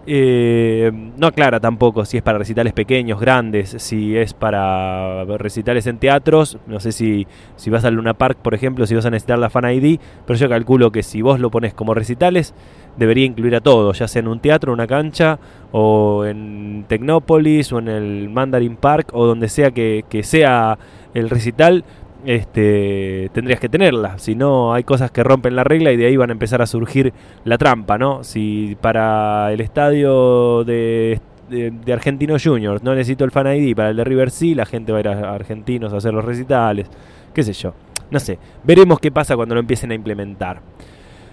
Eh, 0.06 0.90
no 1.18 1.26
aclara 1.26 1.60
tampoco 1.60 2.06
si 2.06 2.16
es 2.16 2.22
para 2.22 2.38
recitales 2.38 2.72
pequeños, 2.72 3.20
grandes, 3.20 3.76
si 3.78 4.16
es 4.16 4.32
para 4.32 5.24
recitales 5.24 5.86
en 5.86 5.98
teatros. 5.98 6.58
No 6.66 6.80
sé 6.80 6.92
si, 6.92 7.26
si 7.56 7.70
vas 7.70 7.84
al 7.84 7.94
Luna 7.94 8.14
Park, 8.14 8.38
por 8.42 8.54
ejemplo, 8.54 8.86
si 8.86 8.94
vas 8.94 9.06
a 9.06 9.10
necesitar 9.10 9.38
la 9.38 9.50
Fan 9.50 9.70
ID, 9.70 10.00
pero 10.26 10.38
yo 10.38 10.48
calculo 10.48 10.90
que 10.90 11.02
si 11.02 11.22
vos 11.22 11.38
lo 11.38 11.50
pones 11.50 11.74
como 11.74 11.94
recitales, 11.94 12.54
debería 12.96 13.24
incluir 13.26 13.54
a 13.54 13.60
todos, 13.60 13.98
ya 13.98 14.08
sea 14.08 14.20
en 14.20 14.28
un 14.28 14.40
teatro, 14.40 14.72
una 14.72 14.86
cancha, 14.86 15.38
o 15.72 16.24
en 16.24 16.84
Tecnópolis, 16.88 17.72
o 17.72 17.78
en 17.78 17.88
el 17.88 18.30
Mandarin 18.30 18.76
Park, 18.76 19.10
o 19.12 19.26
donde 19.26 19.48
sea 19.48 19.70
que, 19.70 20.04
que 20.08 20.22
sea 20.22 20.78
el 21.14 21.28
recital, 21.28 21.84
este, 22.24 23.30
tendrías 23.32 23.60
que 23.60 23.68
tenerla. 23.68 24.18
Si 24.18 24.34
no, 24.34 24.72
hay 24.72 24.84
cosas 24.84 25.10
que 25.10 25.22
rompen 25.22 25.56
la 25.56 25.64
regla 25.64 25.92
y 25.92 25.96
de 25.96 26.06
ahí 26.06 26.16
van 26.16 26.30
a 26.30 26.32
empezar 26.32 26.62
a 26.62 26.66
surgir 26.66 27.12
la 27.44 27.58
trampa, 27.58 27.98
¿no? 27.98 28.24
Si 28.24 28.76
para 28.80 29.52
el 29.52 29.60
estadio 29.60 30.64
de, 30.64 31.20
de, 31.48 31.70
de 31.70 31.92
Argentino 31.92 32.36
Juniors 32.42 32.82
no 32.82 32.94
necesito 32.94 33.24
el 33.24 33.30
Fan 33.30 33.54
ID, 33.54 33.74
para 33.74 33.90
el 33.90 33.96
de 33.96 34.04
River 34.04 34.30
sí, 34.30 34.54
la 34.54 34.66
gente 34.66 34.92
va 34.92 34.98
a 34.98 35.00
ir 35.00 35.08
a 35.08 35.34
Argentinos 35.34 35.92
a 35.92 35.96
hacer 35.96 36.14
los 36.14 36.24
recitales, 36.24 36.88
qué 37.34 37.42
sé 37.42 37.52
yo. 37.52 37.74
No 38.10 38.18
sé, 38.18 38.38
veremos 38.64 38.98
qué 38.98 39.12
pasa 39.12 39.36
cuando 39.36 39.54
lo 39.54 39.60
empiecen 39.60 39.92
a 39.92 39.94
implementar. 39.94 40.60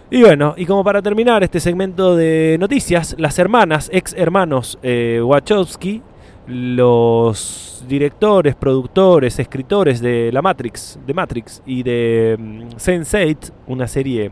Y 0.10 0.22
bueno, 0.22 0.54
y 0.56 0.66
como 0.66 0.86
para 0.86 1.02
terminar 1.02 1.44
este 1.44 1.60
segmento 1.60 2.16
de 2.16 2.56
noticias, 2.60 3.16
las 3.18 3.38
hermanas, 3.40 3.90
ex 3.92 4.14
hermanos 4.18 4.80
eh, 4.82 5.20
Wachowski, 5.22 6.02
los 6.48 7.84
directores, 7.88 8.56
productores, 8.56 9.38
escritores 9.40 10.02
de 10.02 10.32
la 10.32 10.42
Matrix, 10.42 11.00
de 11.06 11.14
Matrix 11.14 11.62
y 11.66 11.84
de 11.84 12.36
mm, 12.40 12.62
Sense8, 12.78 13.52
una 13.68 13.88
serie 13.88 14.32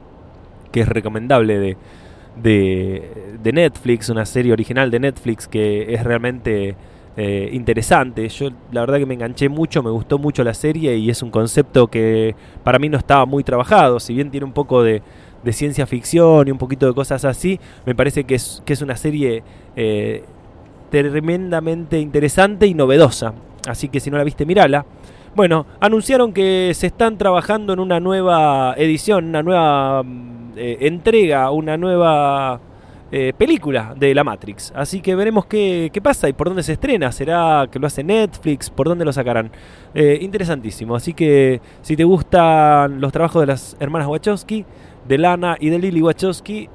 que 0.71 0.81
es 0.81 0.87
recomendable 0.87 1.59
de, 1.59 1.77
de, 2.41 3.53
Netflix, 3.53 4.09
una 4.09 4.25
serie 4.25 4.51
original 4.51 4.91
de 4.91 4.99
Netflix 4.99 5.47
que 5.47 5.93
es 5.93 6.03
realmente 6.03 6.75
eh, 7.17 7.49
interesante. 7.53 8.27
Yo 8.29 8.49
la 8.71 8.81
verdad 8.81 8.97
que 8.97 9.05
me 9.05 9.13
enganché 9.13 9.47
mucho, 9.47 9.83
me 9.83 9.89
gustó 9.89 10.17
mucho 10.17 10.43
la 10.43 10.53
serie 10.53 10.97
y 10.97 11.09
es 11.09 11.21
un 11.21 11.31
concepto 11.31 11.87
que 11.87 12.35
para 12.63 12.79
mí 12.79 12.89
no 12.89 12.97
estaba 12.97 13.25
muy 13.25 13.43
trabajado, 13.43 13.99
si 13.99 14.13
bien 14.13 14.31
tiene 14.31 14.45
un 14.45 14.53
poco 14.53 14.83
de, 14.83 15.01
de 15.43 15.53
ciencia 15.53 15.85
ficción 15.85 16.47
y 16.47 16.51
un 16.51 16.57
poquito 16.57 16.87
de 16.87 16.93
cosas 16.93 17.23
así, 17.23 17.59
me 17.85 17.93
parece 17.95 18.23
que 18.23 18.35
es, 18.35 18.63
que 18.65 18.73
es 18.73 18.81
una 18.81 18.97
serie 18.97 19.43
eh, 19.75 20.23
tremendamente 20.89 21.99
interesante 21.99 22.67
y 22.67 22.73
novedosa. 22.73 23.33
Así 23.67 23.89
que 23.89 23.99
si 23.99 24.11
no 24.11 24.17
la 24.17 24.23
viste, 24.23 24.45
mírala. 24.45 24.85
Bueno, 25.35 25.65
anunciaron 25.81 26.31
que 26.31 26.71
se 26.73 26.87
están 26.87 27.17
trabajando 27.17 27.73
en 27.73 27.79
una 27.79 27.99
nueva 27.99 28.73
edición, 28.77 29.25
una 29.25 29.43
nueva 29.43 30.01
mm, 30.01 30.53
eh, 30.55 30.77
entrega, 30.81 31.51
una 31.51 31.75
nueva 31.75 32.61
eh, 33.11 33.33
película 33.37 33.93
de 33.97 34.15
la 34.15 34.23
Matrix. 34.23 34.71
Así 34.73 35.01
que 35.01 35.13
veremos 35.13 35.45
qué, 35.45 35.89
qué 35.91 36.01
pasa 36.01 36.29
y 36.29 36.33
por 36.33 36.47
dónde 36.47 36.63
se 36.63 36.73
estrena. 36.73 37.11
¿Será 37.11 37.67
que 37.69 37.79
lo 37.79 37.87
hace 37.87 38.01
Netflix? 38.01 38.69
¿Por 38.69 38.87
dónde 38.87 39.03
lo 39.03 39.11
sacarán? 39.11 39.51
Eh, 39.93 40.19
interesantísimo. 40.21 40.95
Así 40.95 41.13
que 41.13 41.59
si 41.81 41.97
te 41.97 42.05
gustan 42.05 43.01
los 43.01 43.11
trabajos 43.11 43.41
de 43.41 43.47
las 43.47 43.75
hermanas 43.81 44.07
Wachowski, 44.07 44.65
de 45.05 45.17
Lana 45.17 45.57
y 45.59 45.69
de 45.69 45.79
Lily 45.79 46.01
Wachowski, 46.01 46.69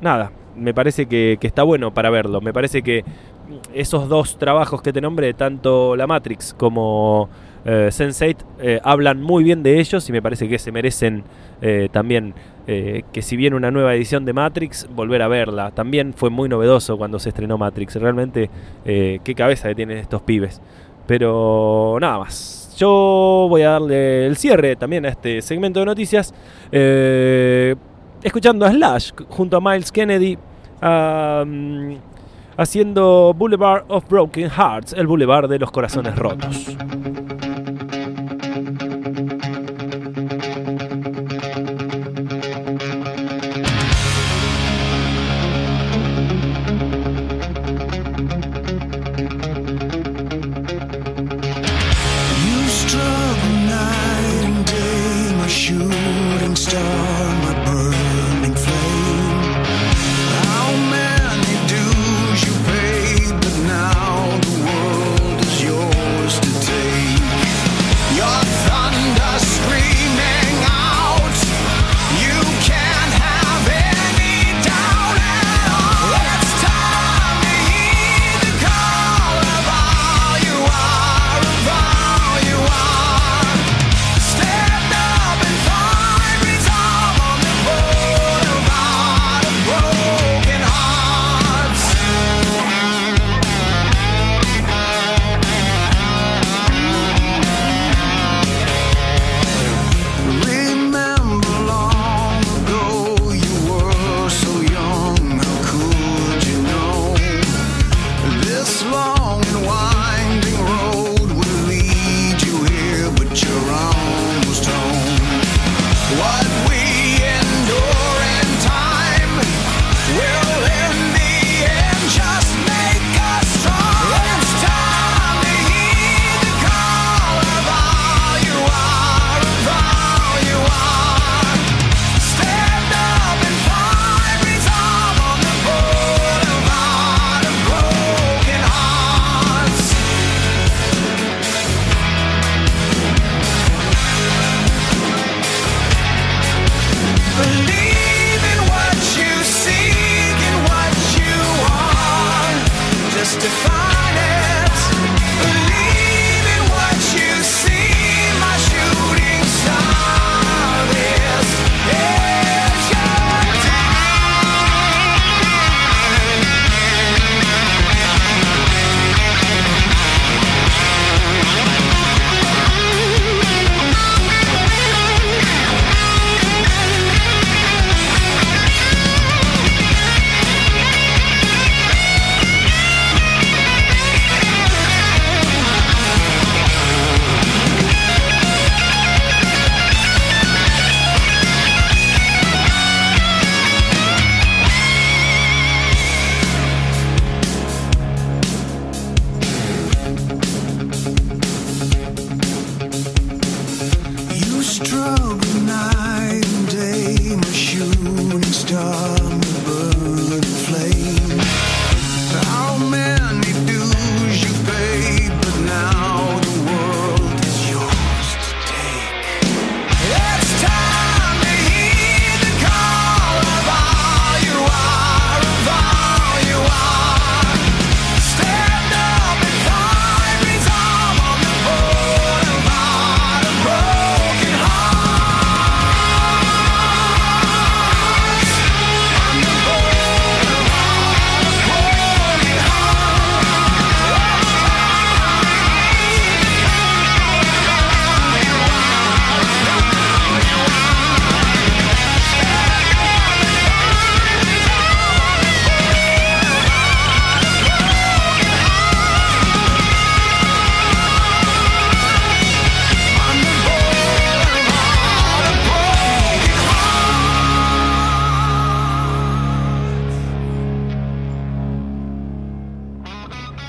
nada, 0.00 0.30
me 0.56 0.74
parece 0.74 1.06
que, 1.06 1.38
que 1.40 1.46
está 1.46 1.62
bueno 1.62 1.92
para 1.94 2.10
verlo. 2.10 2.40
Me 2.40 2.52
parece 2.52 2.82
que 2.82 3.04
esos 3.74 4.08
dos 4.08 4.38
trabajos 4.38 4.82
que 4.82 4.92
te 4.92 5.00
nombré, 5.00 5.34
tanto 5.34 5.96
la 5.96 6.06
Matrix 6.06 6.54
como 6.54 7.28
eh, 7.64 7.88
Sense8, 7.90 8.36
eh, 8.60 8.80
hablan 8.82 9.22
muy 9.22 9.44
bien 9.44 9.62
de 9.62 9.78
ellos 9.78 10.08
y 10.08 10.12
me 10.12 10.22
parece 10.22 10.48
que 10.48 10.58
se 10.58 10.72
merecen 10.72 11.24
eh, 11.60 11.88
también 11.92 12.34
eh, 12.66 13.02
que 13.12 13.22
si 13.22 13.36
viene 13.36 13.56
una 13.56 13.70
nueva 13.70 13.94
edición 13.94 14.24
de 14.24 14.32
Matrix, 14.32 14.88
volver 14.94 15.22
a 15.22 15.28
verla. 15.28 15.70
También 15.70 16.14
fue 16.14 16.30
muy 16.30 16.48
novedoso 16.48 16.96
cuando 16.96 17.18
se 17.18 17.30
estrenó 17.30 17.58
Matrix. 17.58 17.96
Realmente, 17.96 18.50
qué 18.84 19.34
cabeza 19.36 19.68
que 19.68 19.74
tienen 19.74 19.98
estos 19.98 20.22
pibes. 20.22 20.60
Pero 21.06 21.98
nada 22.00 22.18
más. 22.18 22.74
Yo 22.78 23.46
voy 23.50 23.62
a 23.62 23.70
darle 23.70 24.26
el 24.26 24.36
cierre 24.36 24.76
también 24.76 25.04
a 25.04 25.10
este 25.10 25.42
segmento 25.42 25.80
de 25.80 25.86
noticias. 25.86 26.32
Escuchando 28.22 28.64
a 28.66 28.70
Slash 28.70 29.12
junto 29.28 29.56
a 29.56 29.60
Miles 29.60 29.92
Kennedy. 29.92 30.38
haciendo 32.56 33.34
Boulevard 33.36 33.84
of 33.88 34.06
Broken 34.08 34.50
Hearts, 34.50 34.92
el 34.92 35.06
Boulevard 35.06 35.48
de 35.48 35.58
los 35.58 35.70
Corazones 35.70 36.14
Rotos. 36.16 36.76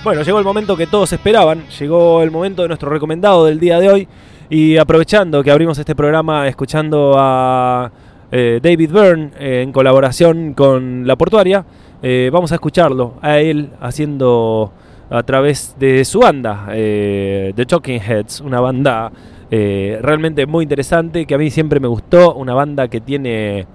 Bueno, 0.04 0.22
llegó 0.22 0.38
el 0.38 0.44
momento 0.44 0.76
que 0.76 0.86
todos 0.86 1.14
esperaban, 1.14 1.64
llegó 1.80 2.22
el 2.24 2.30
momento 2.30 2.64
de 2.64 2.68
nuestro 2.68 2.90
recomendado 2.90 3.46
del 3.46 3.58
día 3.58 3.80
de 3.80 3.90
hoy 3.90 4.08
y 4.50 4.76
aprovechando 4.76 5.42
que 5.42 5.50
abrimos 5.50 5.78
este 5.78 5.96
programa 5.96 6.46
escuchando 6.50 7.16
a 7.18 7.90
eh, 8.30 8.60
David 8.62 8.92
Byrne 8.92 9.32
eh, 9.40 9.62
en 9.62 9.72
colaboración 9.72 10.56
con 10.56 11.08
La 11.08 11.16
Portuaria, 11.16 11.66
eh, 12.02 12.30
vamos 12.34 12.52
a 12.52 12.56
escucharlo 12.56 13.14
a 13.22 13.40
él 13.40 13.70
haciendo 13.80 14.74
a 15.10 15.24
través 15.24 15.78
de 15.80 16.04
su 16.04 16.20
banda, 16.20 16.68
eh, 16.74 17.54
The 17.56 17.66
Talking 17.66 18.02
Heads, 18.02 18.42
una 18.42 18.60
banda 18.60 19.10
realmente 19.50 20.48
muy 20.48 20.64
interesante 20.64 21.28
que 21.28 21.36
a 21.36 21.38
mí 21.38 21.52
siempre 21.52 21.80
me 21.80 21.88
gustó, 21.88 22.34
una 22.34 22.56
banda 22.56 22.88
que 22.88 23.00
tiene 23.00 23.68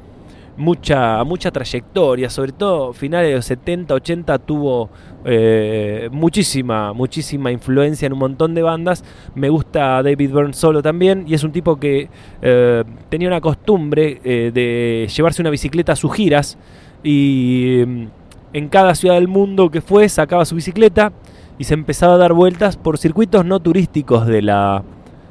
mucha, 0.59 1.23
mucha 1.25 1.51
trayectoria, 1.51 2.29
sobre 2.29 2.53
todo 2.53 2.93
finales 2.93 3.31
de 3.31 3.37
los 3.37 3.45
70, 3.47 3.95
80 3.95 4.39
tuvo 4.41 4.91
eh, 5.25 6.09
muchísima, 6.13 6.93
muchísima 6.93 7.51
influencia 7.53 8.07
en 8.07 8.13
un 8.13 8.19
montón 8.19 8.55
de 8.55 8.63
bandas. 8.63 9.05
Me 9.35 9.49
gusta 9.49 10.03
David 10.03 10.31
Byrne 10.33 10.53
solo 10.53 10.83
también 10.83 11.25
y 11.27 11.35
es 11.35 11.45
un 11.45 11.53
tipo 11.53 11.79
que 11.79 12.11
eh, 12.43 12.85
tenía 13.09 13.29
una 13.29 13.41
costumbre 13.41 14.21
eh, 14.25 14.51
de 14.53 15.09
llevarse 15.15 15.41
una 15.41 15.51
bicicleta 15.51 15.93
a 15.93 15.97
sus 15.97 16.13
giras 16.13 16.59
y 17.03 17.85
mm, 17.87 18.07
en 18.53 18.69
cada 18.69 18.95
ciudad 18.95 19.15
del 19.15 19.29
mundo 19.29 19.71
que 19.71 19.81
fue 19.81 20.09
sacaba 20.09 20.45
su 20.45 20.57
bicicleta 20.57 21.13
y 21.59 21.65
se 21.65 21.75
empezaba 21.75 22.15
a 22.15 22.19
dar 22.19 22.33
vueltas 22.33 22.77
por 22.77 22.99
circuitos 22.99 23.45
no 23.45 23.61
turísticos 23.61 24.27
de 24.27 24.43
la, 24.43 24.83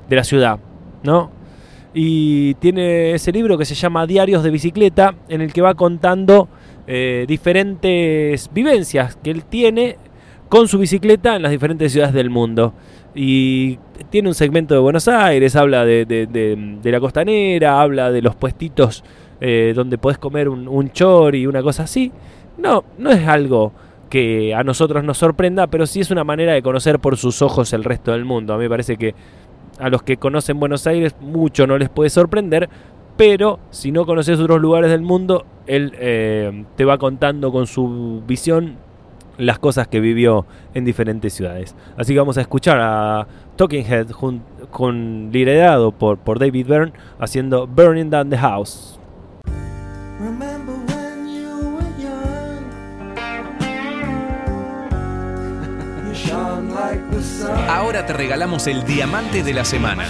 de 0.09 0.15
la 0.15 0.23
ciudad, 0.23 0.59
¿no? 1.03 1.36
Y 1.93 2.53
tiene 2.55 3.11
ese 3.13 3.31
libro 3.31 3.57
que 3.57 3.65
se 3.65 3.75
llama 3.75 4.05
Diarios 4.05 4.43
de 4.43 4.51
Bicicleta, 4.51 5.15
en 5.29 5.41
el 5.41 5.53
que 5.53 5.61
va 5.61 5.73
contando 5.73 6.47
eh, 6.85 7.25
diferentes 7.27 8.49
vivencias 8.53 9.15
que 9.17 9.31
él 9.31 9.43
tiene 9.45 9.97
con 10.49 10.67
su 10.67 10.77
bicicleta 10.77 11.35
en 11.35 11.41
las 11.41 11.51
diferentes 11.51 11.91
ciudades 11.91 12.13
del 12.13 12.29
mundo. 12.29 12.73
Y 13.15 13.79
tiene 14.09 14.29
un 14.29 14.35
segmento 14.35 14.73
de 14.73 14.79
Buenos 14.79 15.07
Aires, 15.07 15.55
habla 15.55 15.85
de, 15.85 16.05
de- 16.05 16.91
la 16.91 16.99
costanera, 16.99 17.81
habla 17.81 18.11
de 18.11 18.21
los 18.21 18.35
puestitos 18.35 19.03
eh, 19.41 19.73
donde 19.75 19.97
podés 19.97 20.17
comer 20.17 20.49
un, 20.49 20.67
un 20.67 20.91
y 21.33 21.47
una 21.47 21.61
cosa 21.61 21.83
así. 21.83 22.11
No, 22.57 22.83
no 22.97 23.11
es 23.11 23.27
algo 23.27 23.71
que 24.09 24.53
a 24.55 24.63
nosotros 24.63 25.03
nos 25.03 25.17
sorprenda, 25.17 25.67
pero 25.67 25.85
sí 25.85 25.99
es 25.99 26.11
una 26.11 26.23
manera 26.23 26.53
de 26.53 26.61
conocer 26.61 26.99
por 26.99 27.17
sus 27.17 27.41
ojos 27.41 27.73
el 27.73 27.83
resto 27.83 28.11
del 28.13 28.23
mundo. 28.23 28.53
A 28.53 28.57
mí 28.57 28.63
me 28.63 28.69
parece 28.69 28.97
que 28.97 29.13
a 29.80 29.89
los 29.89 30.03
que 30.03 30.17
conocen 30.17 30.59
Buenos 30.59 30.88
Aires 30.88 31.15
mucho 31.19 31.67
no 31.67 31.78
les 31.78 31.89
puede 31.89 32.09
sorprender, 32.09 32.69
pero 33.15 33.59
si 33.71 33.91
no 33.91 34.05
conoces 34.05 34.39
otros 34.39 34.61
lugares 34.61 34.91
del 34.91 35.01
mundo, 35.01 35.45
él 35.65 35.93
eh, 35.99 36.65
te 36.75 36.86
va 36.86 36.97
contando 36.97 37.51
con 37.51 37.67
su 37.67 38.23
visión 38.28 38.75
las 39.38 39.59
cosas 39.59 39.88
que 39.88 39.99
vivió 39.99 40.45
en 40.73 40.86
diferentes 40.86 41.34
ciudades. 41.34 41.75
Así 41.95 42.13
que 42.13 42.19
vamos 42.19 42.38
a 42.38 42.41
escuchar 42.41 42.80
a 42.82 43.28
Talking 43.55 43.86
Head 43.86 44.09
con 44.71 45.30
liderado 45.32 45.91
por, 45.91 46.17
por 46.17 46.39
David 46.39 46.67
Byrne 46.67 46.93
haciendo 47.19 47.67
Burning 47.67 48.09
Down 48.09 48.30
the 48.30 48.38
House. 48.38 48.96
Ahora 57.69 58.05
te 58.05 58.13
regalamos 58.13 58.67
el 58.67 58.84
diamante 58.84 59.43
de 59.43 59.53
la 59.53 59.65
semana. 59.65 60.07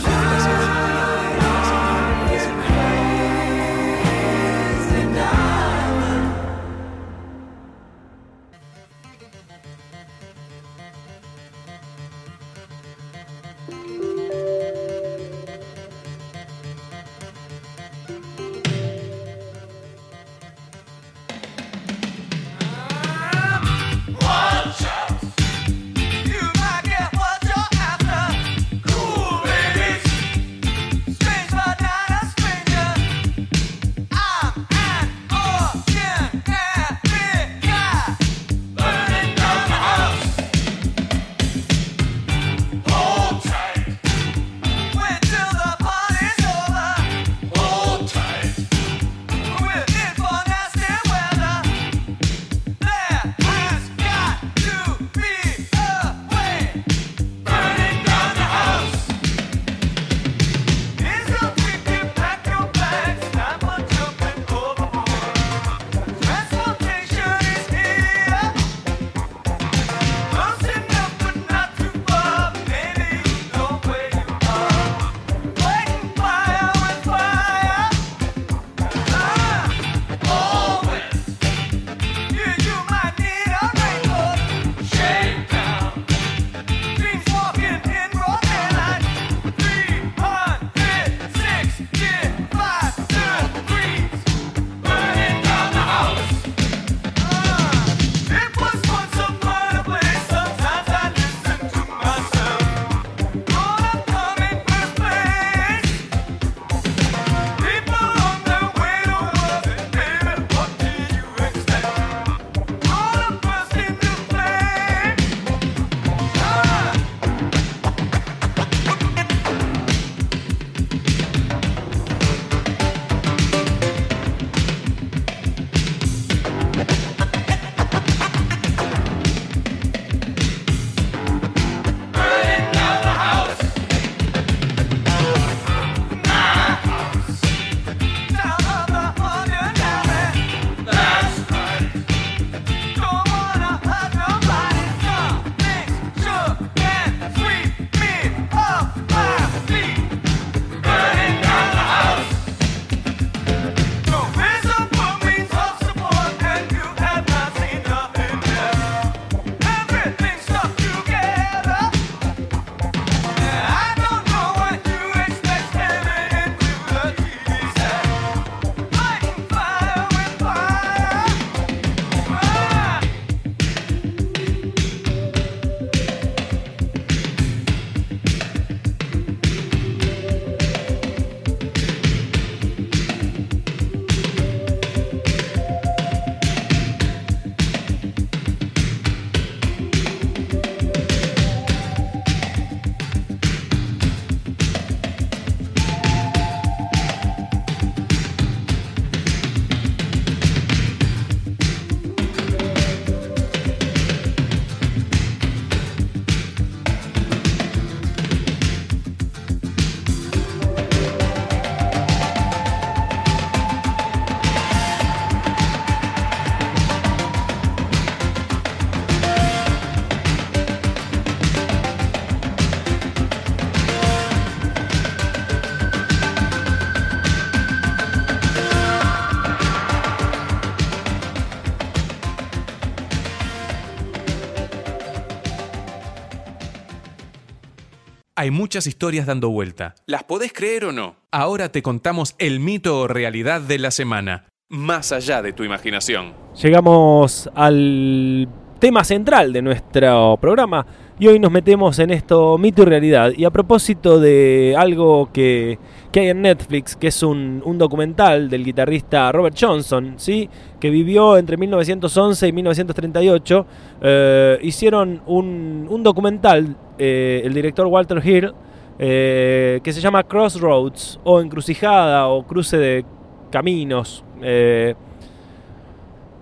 Hay 238.40 238.52
muchas 238.52 238.86
historias 238.86 239.26
dando 239.26 239.50
vuelta. 239.50 239.96
¿Las 240.06 240.24
podés 240.24 240.54
creer 240.54 240.86
o 240.86 240.92
no? 240.92 241.16
Ahora 241.32 241.72
te 241.72 241.82
contamos 241.82 242.36
el 242.38 242.60
mito 242.60 243.00
o 243.00 243.08
realidad 243.08 243.62
de 243.62 243.80
la 243.80 243.90
semana. 243.90 244.46
Más 244.70 245.12
allá 245.12 245.42
de 245.42 245.54
tu 245.54 245.64
imaginación. 245.64 246.36
Llegamos 246.62 247.50
al 247.56 248.48
tema 248.78 249.04
central 249.04 249.54
de 249.54 249.62
nuestro 249.62 250.38
programa 250.40 250.86
y 251.20 251.28
hoy 251.28 251.40
nos 251.40 251.52
metemos 251.52 251.98
en 252.00 252.12
esto 252.12 252.58
mito 252.58 252.84
y 252.84 252.86
realidad. 252.86 253.32
Y 253.36 253.46
a 253.46 253.50
propósito 253.50 254.20
de 254.20 254.76
algo 254.78 255.30
que, 255.34 255.80
que 256.12 256.20
hay 256.20 256.30
en 256.30 256.44
Netflix, 256.44 256.96
que 256.96 257.08
es 257.08 257.24
un, 257.24 257.62
un 257.66 257.78
documental 257.78 258.50
del 258.50 258.64
guitarrista 258.64 259.32
Robert 259.32 259.58
Johnson, 259.60 260.14
¿sí? 260.18 260.48
que 260.80 260.92
vivió 260.92 261.38
entre 261.38 261.58
1911 261.58 262.48
y 262.48 262.52
1938, 262.52 263.66
eh, 264.02 264.60
hicieron 264.62 265.22
un, 265.26 265.88
un 265.90 266.04
documental, 266.04 266.76
eh, 267.00 267.42
el 267.44 267.54
director 267.54 267.88
Walter 267.88 268.22
Hill, 268.24 268.54
eh, 269.00 269.80
que 269.84 269.94
se 269.94 270.02
llama 270.02 270.24
Crossroads, 270.24 271.20
o 271.24 271.42
Encrucijada, 271.42 272.28
o 272.28 272.44
Cruce 272.46 272.78
de 272.78 273.06
Caminos. 273.50 274.24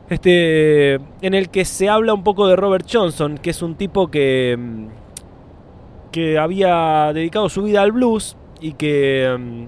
Este, 0.09 0.95
en 1.21 1.33
el 1.33 1.49
que 1.49 1.65
se 1.65 1.89
habla 1.89 2.13
un 2.13 2.23
poco 2.23 2.47
de 2.47 2.55
Robert 2.55 2.87
Johnson, 2.91 3.37
que 3.37 3.49
es 3.49 3.61
un 3.61 3.75
tipo 3.75 4.09
que, 4.09 4.55
mm, 4.57 4.87
que 6.11 6.37
había 6.37 7.11
dedicado 7.13 7.49
su 7.49 7.63
vida 7.63 7.81
al 7.81 7.91
blues 7.91 8.37
y 8.61 8.73
que 8.73 9.35
mm, 9.37 9.65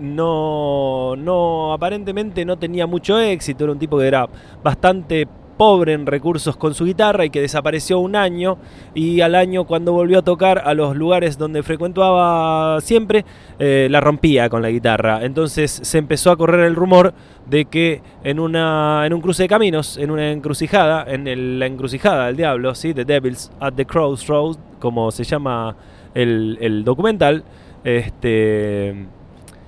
no, 0.00 1.16
no, 1.16 1.72
aparentemente 1.72 2.44
no 2.44 2.58
tenía 2.58 2.86
mucho 2.86 3.18
éxito, 3.18 3.64
era 3.64 3.72
un 3.72 3.78
tipo 3.78 3.98
que 3.98 4.06
era 4.06 4.28
bastante 4.62 5.28
pobre 5.56 5.92
en 5.92 6.06
recursos 6.06 6.56
con 6.56 6.74
su 6.74 6.84
guitarra 6.84 7.24
y 7.24 7.30
que 7.30 7.40
desapareció 7.40 7.98
un 7.98 8.16
año. 8.16 8.58
Y 8.94 9.20
al 9.20 9.34
año 9.34 9.64
cuando 9.64 9.92
volvió 9.92 10.18
a 10.18 10.22
tocar 10.22 10.62
a 10.64 10.74
los 10.74 10.96
lugares 10.96 11.38
donde 11.38 11.62
frecuentaba 11.62 12.80
siempre 12.80 13.24
eh, 13.58 13.88
la 13.90 14.00
rompía 14.00 14.48
con 14.48 14.62
la 14.62 14.70
guitarra. 14.70 15.24
Entonces 15.24 15.70
se 15.82 15.98
empezó 15.98 16.30
a 16.30 16.36
correr 16.36 16.60
el 16.66 16.74
rumor 16.74 17.14
de 17.46 17.64
que 17.66 18.02
en 18.24 18.38
una 18.40 19.02
en 19.06 19.12
un 19.12 19.20
cruce 19.20 19.42
de 19.44 19.48
caminos 19.48 19.96
en 19.96 20.10
una 20.10 20.30
encrucijada 20.30 21.04
en 21.08 21.26
el- 21.26 21.58
la 21.58 21.66
encrucijada 21.66 22.26
del 22.26 22.36
diablo 22.36 22.72
sí 22.74 22.94
The 22.94 23.04
Devils 23.04 23.50
at 23.58 23.72
the 23.74 23.84
Crossroads 23.84 24.58
como 24.78 25.10
se 25.10 25.24
llama 25.24 25.74
el, 26.14 26.56
el 26.60 26.84
documental 26.84 27.42
este 27.84 28.94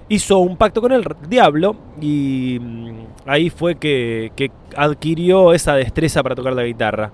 hizo 0.08 0.38
un 0.38 0.56
pacto 0.56 0.80
con 0.80 0.92
el 0.92 1.04
diablo 1.28 1.76
y 2.00 2.58
mm, 2.60 3.06
ahí 3.26 3.50
fue 3.50 3.76
que, 3.76 4.30
adquirió 4.76 5.52
esa 5.52 5.74
destreza 5.74 6.22
para 6.22 6.34
tocar 6.34 6.52
la 6.52 6.64
guitarra. 6.64 7.10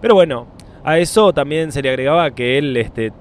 Pero 0.00 0.14
bueno, 0.14 0.46
a 0.84 0.98
eso 0.98 1.32
también 1.32 1.72
se 1.72 1.82
le 1.82 1.90
agregaba 1.90 2.30
que 2.32 2.58
él 2.58 2.76
este, 2.76 3.12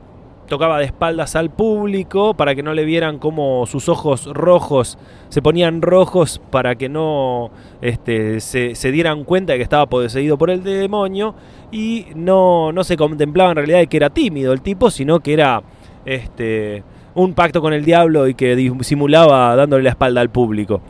tocaba 0.48 0.80
de 0.80 0.86
espaldas 0.86 1.36
al 1.36 1.50
público 1.50 2.34
para 2.34 2.56
que 2.56 2.64
no 2.64 2.74
le 2.74 2.84
vieran 2.84 3.20
cómo 3.20 3.66
sus 3.68 3.88
ojos 3.90 4.26
rojos 4.26 4.98
se 5.30 5.42
ponían 5.42 5.82
rojos 5.82 6.42
para 6.50 6.76
que 6.76 6.90
no 6.90 7.52
este, 7.82 8.40
se, 8.40 8.76
se 8.76 8.92
dieran 8.92 9.24
cuenta 9.24 9.54
de 9.54 9.60
que 9.60 9.64
estaba 9.64 9.86
poseído 9.86 10.38
por 10.38 10.50
el 10.50 10.64
demonio 10.64 11.36
y 11.72 12.08
no, 12.16 12.72
no 12.72 12.84
se 12.84 12.98
contemplaba 12.98 13.52
en 13.52 13.58
realidad 13.58 13.80
de 13.80 13.88
que 13.88 13.98
era 13.98 14.10
tímido 14.10 14.52
el 14.54 14.62
tipo, 14.62 14.90
sino 14.90 15.20
que 15.20 15.34
era 15.34 15.62
este, 16.06 16.84
un 17.16 17.34
pacto 17.34 17.62
con 17.62 17.74
el 17.74 17.86
diablo 17.86 18.28
y 18.28 18.34
que 18.34 18.56
disimulaba 18.56 19.56
dándole 19.56 19.84
la 19.84 19.90
espalda 19.92 20.22
al 20.22 20.30
público. 20.30 20.82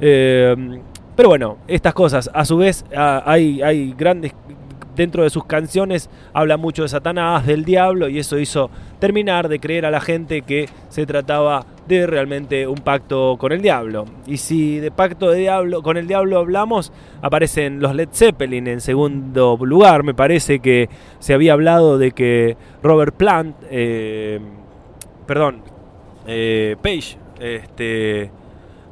Eh, 0.00 0.54
pero 1.16 1.30
bueno, 1.30 1.58
estas 1.66 1.94
cosas, 1.94 2.30
a 2.32 2.44
su 2.44 2.58
vez, 2.58 2.84
hay, 2.94 3.60
hay 3.62 3.92
grandes. 3.92 4.32
Dentro 4.94 5.22
de 5.22 5.30
sus 5.30 5.44
canciones 5.44 6.10
habla 6.32 6.56
mucho 6.56 6.82
de 6.82 6.88
Satanás, 6.88 7.46
del 7.46 7.64
diablo, 7.64 8.08
y 8.08 8.18
eso 8.18 8.36
hizo 8.36 8.68
terminar 8.98 9.48
de 9.48 9.60
creer 9.60 9.86
a 9.86 9.92
la 9.92 10.00
gente 10.00 10.42
que 10.42 10.68
se 10.88 11.06
trataba 11.06 11.64
de 11.86 12.06
realmente 12.06 12.66
un 12.66 12.78
pacto 12.78 13.36
con 13.38 13.52
el 13.52 13.62
diablo. 13.62 14.06
Y 14.26 14.38
si 14.38 14.78
de 14.78 14.90
pacto 14.90 15.30
de 15.30 15.38
diablo, 15.38 15.82
con 15.82 15.96
el 15.96 16.08
diablo 16.08 16.38
hablamos, 16.38 16.92
aparecen 17.22 17.80
los 17.80 17.94
Led 17.94 18.08
Zeppelin 18.12 18.66
en 18.66 18.80
segundo 18.80 19.56
lugar. 19.60 20.02
Me 20.02 20.14
parece 20.14 20.58
que 20.58 20.88
se 21.20 21.32
había 21.32 21.52
hablado 21.52 21.96
de 21.98 22.10
que 22.10 22.56
Robert 22.82 23.14
Plant, 23.14 23.56
eh, 23.70 24.40
perdón, 25.28 25.60
eh, 26.26 26.74
Page, 26.82 27.18
este, 27.38 28.30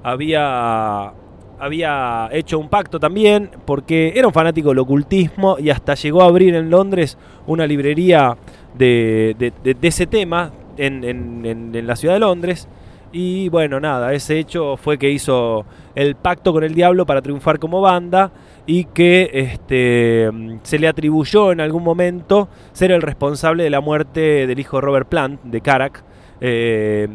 había, 0.03 1.13
había 1.59 2.29
hecho 2.31 2.59
un 2.59 2.69
pacto 2.69 3.01
también 3.01 3.51
porque 3.65 4.13
era 4.15 4.27
un 4.27 4.35
fanático 4.35 4.69
del 4.69 4.81
ocultismo 4.81 5.57
y 5.59 5.71
hasta 5.71 5.95
llegó 5.95 6.23
a 6.23 6.27
abrir 6.27 6.55
en 6.55 6.69
Londres 6.69 7.17
una 7.47 7.67
librería 7.67 8.37
de, 8.75 9.53
ese 9.81 10.07
tema 10.07 10.53
en, 10.77 11.73
la 11.73 11.97
ciudad 11.97 12.15
de 12.15 12.21
Londres. 12.21 12.69
Y 13.13 13.49
bueno, 13.49 13.81
nada, 13.81 14.13
ese 14.13 14.39
hecho 14.39 14.77
fue 14.77 14.99
que 14.99 15.11
hizo 15.11 15.65
el 15.95 16.17
pacto 16.17 16.53
con 16.53 16.65
el 16.65 16.75
diablo 16.75 17.07
para 17.07 17.23
triunfar 17.23 17.59
como 17.59 17.81
banda 17.81 18.31
y 18.67 18.85
que 18.85 19.31
este, 19.33 20.31
se 20.65 20.79
le 20.79 20.87
atribuyó 20.87 21.51
en 21.51 21.63
algún 21.63 21.83
momento 21.83 22.51
ser 22.73 22.91
el 22.91 23.01
responsable 23.01 23.65
de 23.65 23.71
la 23.71 23.81
muerte 23.81 24.47
del 24.47 24.59
hijo 24.59 24.83
Robert 24.83 25.09
Plant, 25.09 25.41
de 25.45 25.63
Carac, 25.63 26.05
eh, 26.41 27.09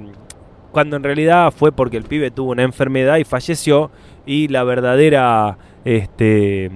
cuando 0.71 0.95
en 0.95 1.03
realidad 1.03 1.51
fue 1.51 1.71
porque 1.71 1.97
el 1.97 2.03
pibe 2.03 2.31
tuvo 2.31 2.51
una 2.51 2.63
enfermedad 2.63 3.17
y 3.17 3.23
falleció 3.23 3.91
y 4.25 4.47
la 4.47 4.63
verdadera 4.63 5.57
este, 5.83 6.71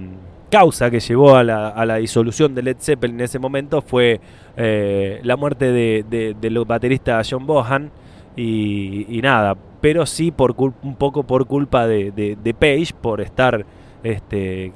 causa 0.50 0.90
que 0.90 1.00
llevó 1.00 1.36
a 1.36 1.42
la, 1.44 1.68
a 1.68 1.86
la 1.86 1.96
disolución 1.96 2.54
de 2.54 2.62
Led 2.62 2.76
Zeppelin 2.78 3.16
en 3.20 3.24
ese 3.24 3.38
momento 3.38 3.80
fue 3.82 4.20
eh, 4.56 5.20
la 5.22 5.36
muerte 5.36 5.72
de- 5.72 6.04
de- 6.08 6.34
del 6.40 6.58
baterista 6.64 7.20
John 7.28 7.46
Bohan 7.46 7.90
y, 8.36 9.06
y 9.08 9.22
nada, 9.22 9.56
pero 9.80 10.04
sí 10.04 10.30
por 10.30 10.54
un 10.82 10.94
poco 10.96 11.22
por 11.22 11.46
culpa 11.46 11.86
de, 11.86 12.36
Page 12.58 12.88
por 13.00 13.20
estar 13.22 13.64
este, 14.04 14.72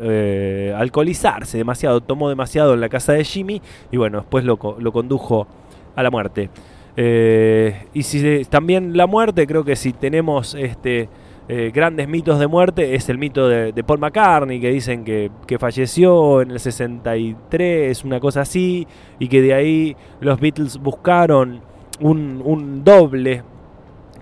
eh, 0.00 0.74
alcoholizarse 0.76 1.56
demasiado, 1.58 2.00
tomó 2.00 2.28
demasiado 2.28 2.74
en 2.74 2.80
la 2.80 2.88
casa 2.88 3.12
de 3.12 3.24
Jimmy 3.24 3.60
y 3.92 3.96
bueno, 3.96 4.18
después 4.18 4.44
lo, 4.44 4.58
lo 4.78 4.92
condujo 4.92 5.46
a 5.94 6.02
la 6.02 6.10
muerte. 6.10 6.50
Eh, 6.96 7.86
y 7.92 8.02
si 8.02 8.44
también 8.44 8.96
la 8.96 9.06
muerte, 9.06 9.46
creo 9.46 9.64
que 9.64 9.76
si 9.76 9.92
tenemos 9.92 10.54
este, 10.54 11.08
eh, 11.48 11.70
grandes 11.74 12.08
mitos 12.08 12.38
de 12.38 12.46
muerte, 12.46 12.94
es 12.94 13.08
el 13.08 13.18
mito 13.18 13.48
de, 13.48 13.72
de 13.72 13.84
Paul 13.84 13.98
McCartney, 13.98 14.60
que 14.60 14.70
dicen 14.70 15.04
que, 15.04 15.30
que 15.46 15.58
falleció 15.58 16.40
en 16.42 16.52
el 16.52 16.60
63, 16.60 18.04
una 18.04 18.20
cosa 18.20 18.42
así, 18.42 18.86
y 19.18 19.28
que 19.28 19.42
de 19.42 19.54
ahí 19.54 19.96
los 20.20 20.40
Beatles 20.40 20.78
buscaron 20.78 21.60
un, 22.00 22.40
un 22.44 22.84
doble 22.84 23.42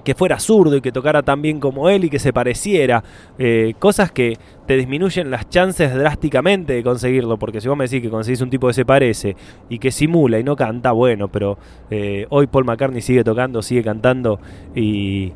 que 0.05 0.15
fuera 0.15 0.39
zurdo 0.39 0.77
y 0.77 0.81
que 0.81 0.93
tocara 0.93 1.23
tan 1.23 1.43
bien 1.43 1.61
como 1.61 1.89
él 1.89 2.05
y 2.05 2.11
que 2.11 2.19
se 2.19 2.33
pareciera. 2.33 3.03
Eh, 3.39 3.75
cosas 3.79 4.11
que 4.11 4.37
te 4.67 4.77
disminuyen 4.77 5.31
las 5.31 5.49
chances 5.49 5.95
drásticamente 5.95 6.73
de 6.73 6.83
conseguirlo. 6.83 7.39
Porque 7.39 7.61
si 7.61 7.69
vos 7.69 7.77
me 7.77 7.85
decís 7.85 8.03
que 8.03 8.11
conseguís 8.11 8.41
un 8.41 8.51
tipo 8.51 8.67
que 8.67 8.75
se 8.75 8.85
parece 8.85 9.37
y 9.69 9.79
que 9.79 9.91
simula 9.91 10.39
y 10.39 10.45
no 10.45 10.57
canta, 10.57 10.93
bueno, 10.93 11.29
pero 11.29 11.59
eh, 11.91 12.27
hoy 12.31 12.47
Paul 12.47 12.65
McCartney 12.65 13.01
sigue 13.03 13.25
tocando, 13.25 13.63
sigue 13.63 13.83
cantando 13.83 14.41
y, 14.75 15.33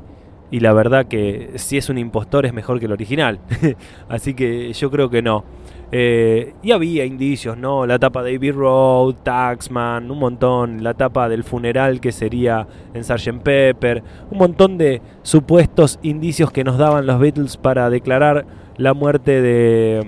y 0.50 0.60
la 0.60 0.72
verdad 0.72 1.06
que 1.06 1.52
si 1.56 1.76
es 1.76 1.88
un 1.88 1.98
impostor 1.98 2.46
es 2.46 2.52
mejor 2.52 2.78
que 2.78 2.86
el 2.86 2.92
original. 2.92 3.40
Así 4.08 4.34
que 4.34 4.72
yo 4.72 4.90
creo 4.90 5.10
que 5.10 5.22
no. 5.22 5.44
Eh, 5.92 6.54
y 6.62 6.72
había 6.72 7.04
indicios, 7.04 7.56
¿no? 7.56 7.86
La 7.86 7.98
tapa 7.98 8.22
de 8.22 8.34
Abbey 8.34 8.50
Road, 8.50 9.14
Taxman, 9.22 10.10
un 10.10 10.18
montón. 10.18 10.82
La 10.82 10.94
tapa 10.94 11.28
del 11.28 11.44
funeral 11.44 12.00
que 12.00 12.12
sería 12.12 12.66
en 12.92 13.04
Sgt. 13.04 13.42
Pepper. 13.42 14.02
Un 14.30 14.38
montón 14.38 14.78
de 14.78 15.00
supuestos 15.22 15.98
indicios 16.02 16.50
que 16.50 16.64
nos 16.64 16.78
daban 16.78 17.06
los 17.06 17.20
Beatles 17.20 17.56
para 17.56 17.88
declarar 17.90 18.46
la 18.76 18.94
muerte 18.94 19.40
de, 19.40 20.06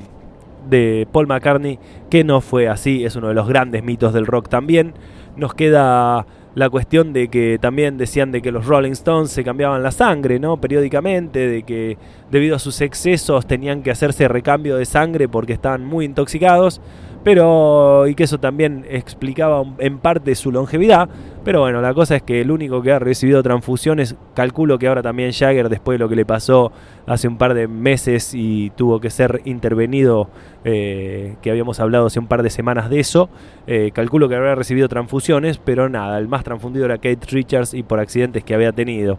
de 0.68 1.06
Paul 1.12 1.26
McCartney, 1.26 1.78
que 2.10 2.24
no 2.24 2.40
fue 2.40 2.68
así. 2.68 3.04
Es 3.04 3.16
uno 3.16 3.28
de 3.28 3.34
los 3.34 3.48
grandes 3.48 3.84
mitos 3.84 4.12
del 4.12 4.26
rock 4.26 4.48
también. 4.48 4.94
Nos 5.36 5.54
queda 5.54 6.26
la 6.59 6.68
cuestión 6.68 7.12
de 7.12 7.28
que 7.28 7.56
también 7.61 7.98
decían 7.98 8.32
de 8.32 8.42
que 8.42 8.50
los 8.50 8.66
Rolling 8.66 8.90
Stones 8.90 9.30
se 9.30 9.44
cambiaban 9.44 9.80
la 9.80 9.92
sangre, 9.92 10.40
¿no? 10.40 10.56
Periódicamente, 10.56 11.46
de 11.46 11.62
que 11.62 11.96
debido 12.32 12.56
a 12.56 12.59
sus 12.59 12.80
excesos 12.80 13.46
tenían 13.46 13.84
que 13.84 13.92
hacerse 13.92 14.26
recambio 14.26 14.76
de 14.76 14.84
sangre 14.84 15.28
porque 15.28 15.52
estaban 15.52 15.84
muy 15.84 16.04
intoxicados, 16.04 16.80
pero 17.28 18.06
y 18.06 18.14
que 18.14 18.24
eso 18.24 18.40
también 18.40 18.86
explicaba 18.88 19.62
en 19.80 19.98
parte 19.98 20.34
su 20.34 20.50
longevidad, 20.50 21.10
pero 21.44 21.60
bueno, 21.60 21.82
la 21.82 21.92
cosa 21.92 22.16
es 22.16 22.22
que 22.22 22.40
el 22.40 22.50
único 22.50 22.80
que 22.80 22.90
ha 22.90 22.98
recibido 22.98 23.42
transfusiones, 23.42 24.16
calculo 24.32 24.78
que 24.78 24.88
ahora 24.88 25.02
también 25.02 25.32
Jagger 25.32 25.68
después 25.68 25.96
de 25.96 25.98
lo 25.98 26.08
que 26.08 26.16
le 26.16 26.24
pasó 26.24 26.72
hace 27.06 27.28
un 27.28 27.36
par 27.36 27.52
de 27.52 27.68
meses 27.68 28.32
y 28.32 28.70
tuvo 28.70 28.98
que 28.98 29.10
ser 29.10 29.42
intervenido, 29.44 30.30
eh, 30.64 31.36
que 31.42 31.50
habíamos 31.50 31.80
hablado 31.80 32.06
hace 32.06 32.18
un 32.18 32.28
par 32.28 32.42
de 32.42 32.48
semanas 32.48 32.88
de 32.88 33.00
eso, 33.00 33.28
eh, 33.66 33.90
calculo 33.92 34.30
que 34.30 34.36
habrá 34.36 34.54
recibido 34.54 34.88
transfusiones, 34.88 35.58
pero 35.58 35.90
nada, 35.90 36.18
el 36.18 36.28
más 36.28 36.44
transfundido 36.44 36.86
era 36.86 36.96
Kate 36.96 37.26
Richards 37.28 37.74
y 37.74 37.82
por 37.82 38.00
accidentes 38.00 38.42
que 38.42 38.54
había 38.54 38.72
tenido. 38.72 39.18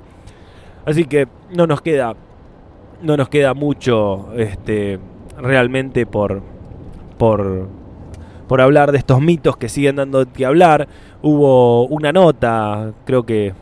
Así 0.83 1.05
que 1.05 1.27
no 1.55 1.67
nos 1.67 1.83
queda, 1.83 2.15
no 3.03 3.17
nos 3.17 3.29
queda 3.29 3.53
mucho, 3.53 4.33
este, 4.35 4.97
realmente 5.37 6.07
por, 6.07 6.41
por, 7.19 7.77
por 8.49 8.61
hablar 8.61 8.91
de 8.91 8.97
estos 8.97 9.21
mitos 9.21 9.55
que 9.57 9.69
siguen 9.69 9.97
dando 9.97 10.25
que 10.33 10.43
hablar. 10.43 10.87
Hubo 11.21 11.85
una 11.85 12.11
nota, 12.11 12.93
creo 13.05 13.23
que 13.23 13.53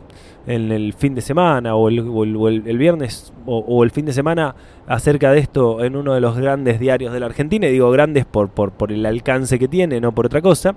en 0.46 0.72
el 0.72 0.94
fin 0.94 1.14
de 1.14 1.20
semana 1.20 1.74
o 1.74 1.90
el, 1.90 2.78
viernes 2.78 3.34
o, 3.44 3.58
o 3.58 3.84
el 3.84 3.90
fin 3.90 4.06
de 4.06 4.14
semana 4.14 4.54
acerca 4.86 5.30
de 5.30 5.40
esto 5.40 5.84
en 5.84 5.94
uno 5.94 6.14
de 6.14 6.22
los 6.22 6.38
grandes 6.38 6.80
diarios 6.80 7.12
de 7.12 7.20
la 7.20 7.26
Argentina. 7.26 7.68
Y 7.68 7.72
digo 7.72 7.90
grandes 7.90 8.24
por, 8.24 8.48
por, 8.48 8.72
por 8.72 8.90
el 8.90 9.04
alcance 9.04 9.58
que 9.58 9.68
tiene, 9.68 10.00
no 10.00 10.12
por 10.12 10.24
otra 10.24 10.40
cosa. 10.40 10.74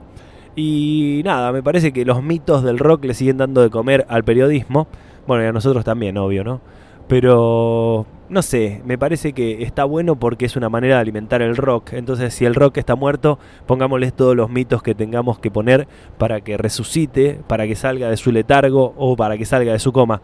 Y 0.57 1.21
nada, 1.23 1.53
me 1.53 1.63
parece 1.63 1.93
que 1.93 2.03
los 2.03 2.21
mitos 2.21 2.63
del 2.63 2.79
rock 2.79 3.05
le 3.05 3.13
siguen 3.13 3.37
dando 3.37 3.61
de 3.61 3.69
comer 3.69 4.05
al 4.09 4.25
periodismo. 4.25 4.87
Bueno, 5.25 5.45
y 5.45 5.47
a 5.47 5.53
nosotros 5.53 5.85
también, 5.85 6.17
obvio, 6.17 6.43
¿no? 6.43 6.59
Pero, 7.07 8.05
no 8.31 8.41
sé, 8.41 8.81
me 8.85 8.97
parece 8.97 9.33
que 9.33 9.61
está 9.61 9.83
bueno 9.83 10.15
porque 10.15 10.45
es 10.45 10.55
una 10.55 10.69
manera 10.69 10.95
de 10.95 11.01
alimentar 11.01 11.41
el 11.41 11.57
rock. 11.57 11.91
Entonces, 11.91 12.33
si 12.33 12.45
el 12.45 12.55
rock 12.55 12.77
está 12.77 12.95
muerto, 12.95 13.37
pongámosles 13.65 14.13
todos 14.13 14.37
los 14.37 14.49
mitos 14.49 14.81
que 14.81 14.95
tengamos 14.95 15.37
que 15.37 15.51
poner 15.51 15.85
para 16.17 16.39
que 16.39 16.55
resucite, 16.55 17.41
para 17.47 17.67
que 17.67 17.75
salga 17.75 18.09
de 18.09 18.15
su 18.15 18.31
letargo 18.31 18.93
o 18.95 19.17
para 19.17 19.37
que 19.37 19.43
salga 19.43 19.73
de 19.73 19.79
su 19.79 19.91
coma. 19.91 20.21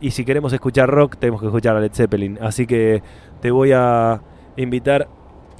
Y 0.00 0.10
si 0.12 0.24
queremos 0.24 0.54
escuchar 0.54 0.88
rock, 0.88 1.16
tenemos 1.18 1.42
que 1.42 1.48
escuchar 1.48 1.76
a 1.76 1.80
Led 1.80 1.92
Zeppelin. 1.92 2.38
Así 2.40 2.66
que 2.66 3.02
te 3.42 3.50
voy 3.50 3.72
a 3.72 4.22
invitar 4.56 5.06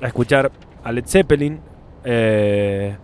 a 0.01 0.07
escuchar 0.07 0.51
a 0.83 0.91
Led 0.91 1.05
Zeppelin 1.07 1.61
eh, 2.03 2.97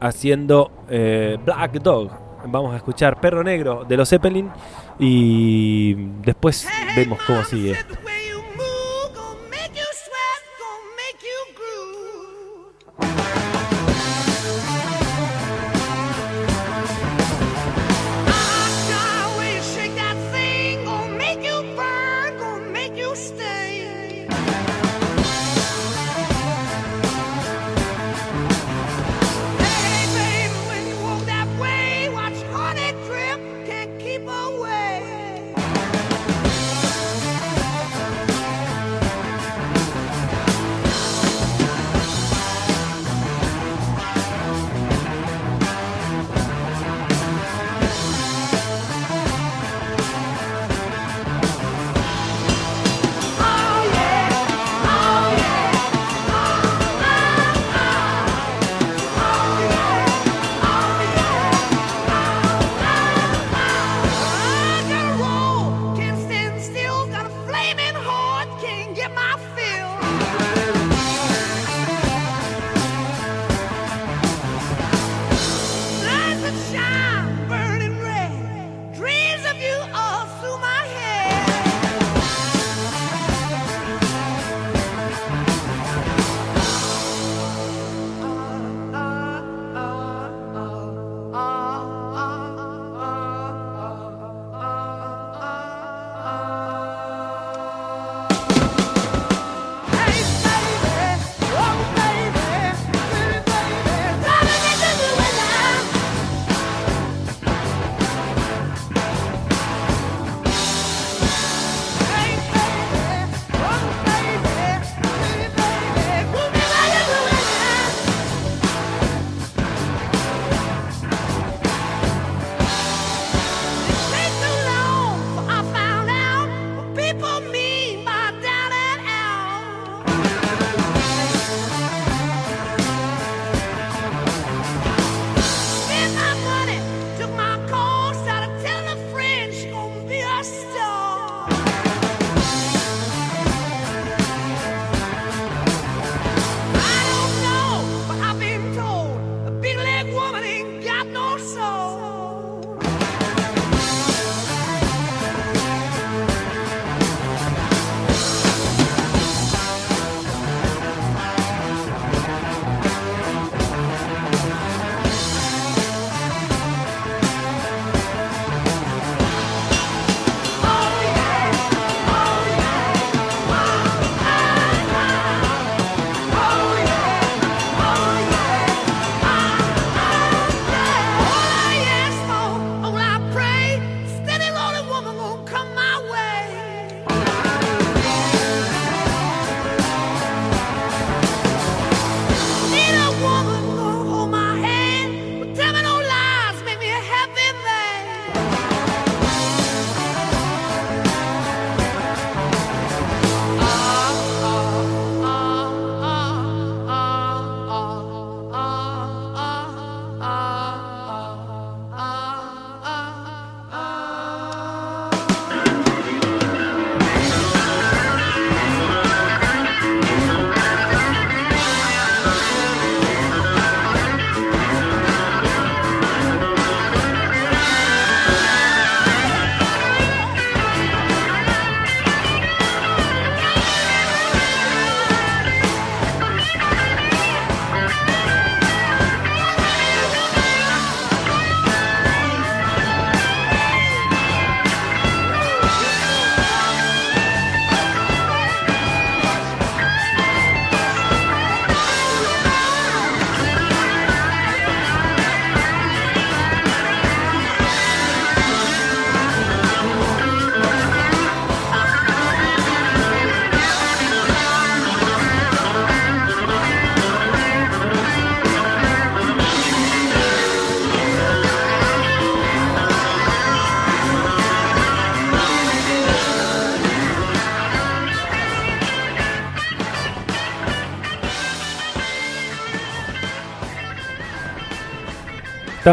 haciendo 0.00 0.70
eh, 0.90 1.38
Black 1.42 1.80
Dog. 1.80 2.10
Vamos 2.46 2.74
a 2.74 2.76
escuchar 2.76 3.18
Perro 3.20 3.42
Negro 3.42 3.86
de 3.88 3.96
los 3.96 4.10
Zeppelin 4.10 4.50
y 4.98 5.94
después 6.22 6.66
vemos 6.96 7.18
cómo 7.26 7.44
sigue. 7.44 7.72
esto. 7.72 8.03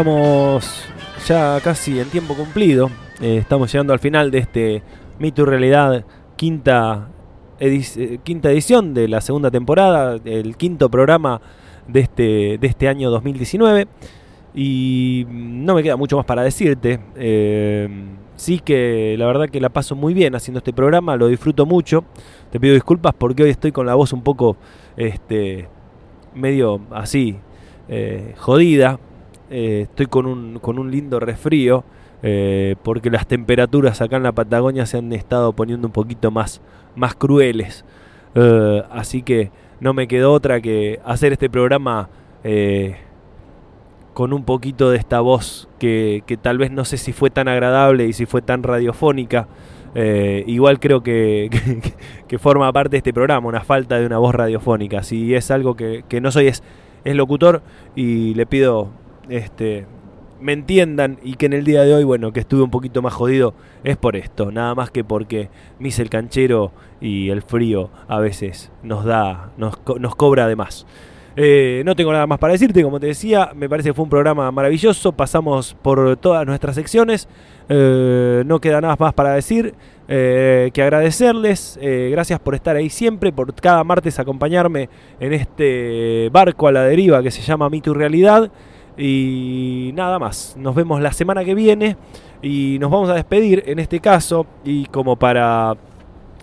Estamos 0.02 0.84
ya 1.28 1.60
casi 1.62 2.00
en 2.00 2.08
tiempo 2.08 2.34
cumplido. 2.34 2.90
Eh, 3.20 3.36
estamos 3.36 3.70
llegando 3.70 3.92
al 3.92 4.00
final 4.00 4.32
de 4.32 4.38
este 4.38 4.82
Mito 5.20 5.42
y 5.42 5.44
Realidad 5.44 6.04
quinta, 6.34 7.08
eh, 7.60 8.18
quinta 8.24 8.50
edición 8.50 8.94
de 8.94 9.06
la 9.06 9.20
segunda 9.20 9.48
temporada, 9.52 10.18
el 10.24 10.56
quinto 10.56 10.90
programa 10.90 11.40
de 11.86 12.00
este, 12.00 12.58
de 12.58 12.66
este 12.66 12.88
año 12.88 13.10
2019. 13.10 13.86
Y 14.56 15.24
no 15.30 15.76
me 15.76 15.84
queda 15.84 15.94
mucho 15.94 16.16
más 16.16 16.26
para 16.26 16.42
decirte. 16.42 16.98
Eh, 17.14 17.88
sí 18.34 18.58
que 18.58 19.14
la 19.16 19.26
verdad 19.26 19.50
que 19.50 19.60
la 19.60 19.68
paso 19.68 19.94
muy 19.94 20.14
bien 20.14 20.34
haciendo 20.34 20.58
este 20.58 20.72
programa, 20.72 21.14
lo 21.14 21.28
disfruto 21.28 21.64
mucho. 21.64 22.02
Te 22.50 22.58
pido 22.58 22.74
disculpas 22.74 23.14
porque 23.16 23.44
hoy 23.44 23.50
estoy 23.50 23.70
con 23.70 23.86
la 23.86 23.94
voz 23.94 24.12
un 24.12 24.24
poco 24.24 24.56
este, 24.96 25.68
medio 26.34 26.80
así, 26.90 27.36
jodida. 28.38 28.98
Eh, 29.54 29.82
estoy 29.82 30.06
con 30.06 30.24
un, 30.24 30.58
con 30.60 30.78
un 30.78 30.90
lindo 30.90 31.20
resfrío 31.20 31.84
eh, 32.22 32.74
porque 32.82 33.10
las 33.10 33.26
temperaturas 33.26 34.00
acá 34.00 34.16
en 34.16 34.22
la 34.22 34.32
Patagonia 34.32 34.86
se 34.86 34.96
han 34.96 35.12
estado 35.12 35.52
poniendo 35.52 35.86
un 35.88 35.92
poquito 35.92 36.30
más, 36.30 36.62
más 36.96 37.14
crueles. 37.14 37.84
Eh, 38.34 38.82
así 38.90 39.20
que 39.22 39.50
no 39.80 39.92
me 39.92 40.08
quedó 40.08 40.32
otra 40.32 40.62
que 40.62 41.00
hacer 41.04 41.32
este 41.32 41.50
programa 41.50 42.08
con 44.14 44.32
un 44.32 44.44
poquito 44.44 44.90
de 44.90 44.98
esta 44.98 45.20
voz 45.20 45.68
que, 45.78 46.22
que 46.26 46.36
tal 46.36 46.58
vez 46.58 46.70
no 46.70 46.84
sé 46.84 46.96
si 46.98 47.12
fue 47.12 47.30
tan 47.30 47.48
agradable 47.48 48.06
y 48.06 48.12
si 48.12 48.24
fue 48.26 48.42
tan 48.42 48.62
radiofónica. 48.62 49.48
Igual 50.46 50.80
creo 50.80 51.02
que, 51.04 51.50
que- 52.26 52.38
forma 52.38 52.72
parte 52.72 52.92
de 52.92 52.96
este 52.98 53.12
programa, 53.12 53.46
una 53.48 53.60
falta 53.62 53.98
de 53.98 54.06
una 54.06 54.18
voz 54.18 54.34
radiofónica. 54.34 55.02
Si 55.02 55.34
es 55.34 55.50
algo 55.50 55.76
que, 55.76 56.04
que 56.08 56.20
no 56.22 56.30
soy, 56.32 56.46
es, 56.48 56.62
es 57.04 57.14
locutor 57.16 57.62
y 57.94 58.34
le 58.34 58.46
pido 58.46 58.90
este, 59.32 59.86
me 60.40 60.52
entiendan 60.52 61.18
y 61.22 61.34
que 61.34 61.46
en 61.46 61.54
el 61.54 61.64
día 61.64 61.82
de 61.82 61.94
hoy, 61.94 62.04
bueno, 62.04 62.32
que 62.32 62.40
estuve 62.40 62.62
un 62.62 62.70
poquito 62.70 63.00
más 63.00 63.14
jodido, 63.14 63.54
es 63.84 63.96
por 63.96 64.16
esto, 64.16 64.50
nada 64.50 64.74
más 64.74 64.90
que 64.90 65.04
porque 65.04 65.48
me 65.78 65.88
hice 65.88 66.02
el 66.02 66.10
canchero 66.10 66.72
y 67.00 67.30
el 67.30 67.42
frío 67.42 67.90
a 68.08 68.18
veces 68.18 68.70
nos 68.82 69.04
da, 69.04 69.50
nos, 69.56 69.78
nos 69.98 70.14
cobra 70.16 70.46
de 70.46 70.56
más. 70.56 70.86
Eh, 71.34 71.82
no 71.86 71.96
tengo 71.96 72.12
nada 72.12 72.26
más 72.26 72.38
para 72.38 72.52
decirte, 72.52 72.82
como 72.82 73.00
te 73.00 73.06
decía, 73.06 73.52
me 73.54 73.68
parece 73.68 73.88
que 73.88 73.94
fue 73.94 74.02
un 74.02 74.10
programa 74.10 74.50
maravilloso, 74.50 75.12
pasamos 75.12 75.74
por 75.80 76.18
todas 76.18 76.44
nuestras 76.46 76.74
secciones, 76.74 77.26
eh, 77.70 78.42
no 78.44 78.60
queda 78.60 78.82
nada 78.82 78.96
más 78.98 79.14
para 79.14 79.32
decir 79.32 79.74
eh, 80.08 80.70
que 80.74 80.82
agradecerles, 80.82 81.78
gracias 82.10 82.38
por 82.38 82.54
estar 82.54 82.76
ahí 82.76 82.90
siempre, 82.90 83.32
por 83.32 83.54
cada 83.54 83.82
martes 83.82 84.18
acompañarme 84.18 84.90
en 85.20 85.32
este 85.32 86.28
barco 86.30 86.68
a 86.68 86.72
la 86.72 86.82
deriva 86.82 87.22
que 87.22 87.30
se 87.30 87.40
llama 87.40 87.70
Mito 87.70 87.92
y 87.92 87.94
Realidad. 87.94 88.52
Y 88.96 89.92
nada 89.94 90.18
más, 90.18 90.54
nos 90.58 90.74
vemos 90.74 91.00
la 91.00 91.12
semana 91.12 91.44
que 91.44 91.54
viene 91.54 91.96
y 92.42 92.78
nos 92.80 92.90
vamos 92.90 93.08
a 93.08 93.14
despedir 93.14 93.62
en 93.66 93.78
este 93.78 94.00
caso 94.00 94.46
y 94.64 94.86
como 94.86 95.16
para 95.16 95.76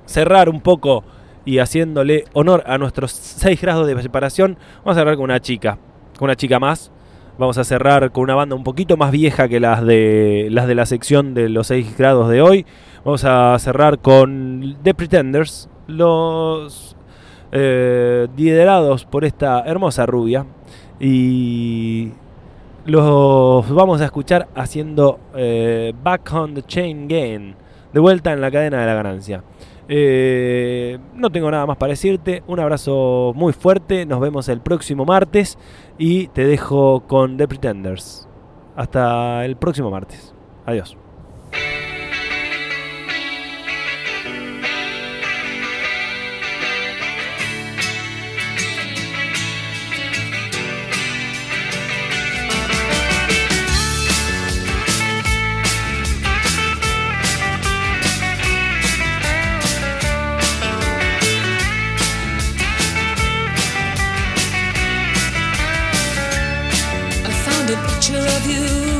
cerrar 0.05 0.49
un 0.49 0.61
poco 0.61 1.03
y 1.45 1.59
haciéndole 1.59 2.25
honor 2.33 2.63
a 2.65 2.77
nuestros 2.77 3.11
6 3.11 3.61
grados 3.61 3.87
de 3.87 4.01
separación, 4.01 4.57
vamos 4.83 4.97
a 4.97 5.01
cerrar 5.01 5.15
con 5.15 5.25
una 5.25 5.39
chica, 5.39 5.77
con 6.17 6.25
una 6.25 6.35
chica 6.35 6.59
más. 6.59 6.91
Vamos 7.37 7.57
a 7.57 7.63
cerrar 7.63 8.11
con 8.11 8.25
una 8.25 8.35
banda 8.35 8.53
un 8.53 8.65
poquito 8.65 8.97
más 8.97 9.11
vieja 9.11 9.47
que 9.47 9.61
las 9.61 9.85
de 9.85 10.49
las 10.51 10.67
de 10.67 10.75
la 10.75 10.85
sección 10.85 11.33
de 11.33 11.47
los 11.47 11.67
6 11.67 11.97
grados 11.97 12.29
de 12.29 12.41
hoy. 12.41 12.65
Vamos 13.05 13.23
a 13.23 13.57
cerrar 13.59 13.99
con 13.99 14.77
The 14.83 14.93
Pretenders, 14.93 15.69
los 15.87 16.97
eh, 17.53 18.27
liderados 18.35 19.05
por 19.05 19.23
esta 19.23 19.61
hermosa 19.61 20.05
rubia. 20.05 20.45
Y 20.99 22.11
los 22.89 23.69
vamos 23.69 24.01
a 24.01 24.05
escuchar 24.05 24.47
haciendo 24.55 25.19
eh, 25.35 25.93
Back 26.03 26.33
on 26.33 26.53
the 26.55 26.63
Chain 26.63 27.07
Gain, 27.07 27.55
de 27.93 27.99
vuelta 27.99 28.33
en 28.33 28.41
la 28.41 28.51
cadena 28.51 28.81
de 28.81 28.85
la 28.85 28.93
ganancia. 28.93 29.43
Eh, 29.87 30.99
no 31.15 31.31
tengo 31.31 31.49
nada 31.49 31.65
más 31.65 31.77
para 31.77 31.91
decirte, 31.91 32.43
un 32.47 32.59
abrazo 32.59 33.33
muy 33.35 33.53
fuerte, 33.53 34.05
nos 34.05 34.19
vemos 34.19 34.47
el 34.49 34.61
próximo 34.61 35.05
martes 35.05 35.57
y 35.97 36.27
te 36.27 36.45
dejo 36.45 37.01
con 37.07 37.37
The 37.37 37.47
Pretenders. 37.47 38.27
Hasta 38.75 39.45
el 39.45 39.57
próximo 39.57 39.89
martes. 39.89 40.33
Adiós. 40.65 41.08
You. 68.49 68.98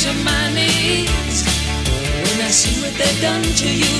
Me 0.00 0.06
to 0.06 0.24
my 0.24 0.54
knees 0.54 1.44
when 2.24 2.40
I 2.40 2.50
see 2.50 2.80
what 2.80 2.94
they've 2.96 3.20
done 3.20 3.42
to 3.42 3.68
you. 3.68 3.96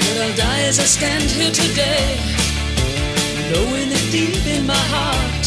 But 0.00 0.16
I'll 0.22 0.36
die 0.36 0.62
as 0.62 0.78
I 0.78 0.84
stand 0.84 1.24
here 1.24 1.50
today, 1.50 2.16
knowing 3.52 3.90
that 3.90 4.08
deep 4.10 4.46
in 4.46 4.66
my 4.66 4.84
heart 4.94 5.44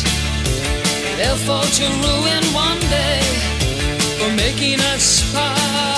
they'll 1.17 1.37
fall 1.37 1.63
to 1.63 1.85
ruin 2.05 2.43
one 2.53 2.79
day 2.91 3.21
for 4.19 4.29
making 4.35 4.79
us 4.93 5.33
part. 5.33 5.94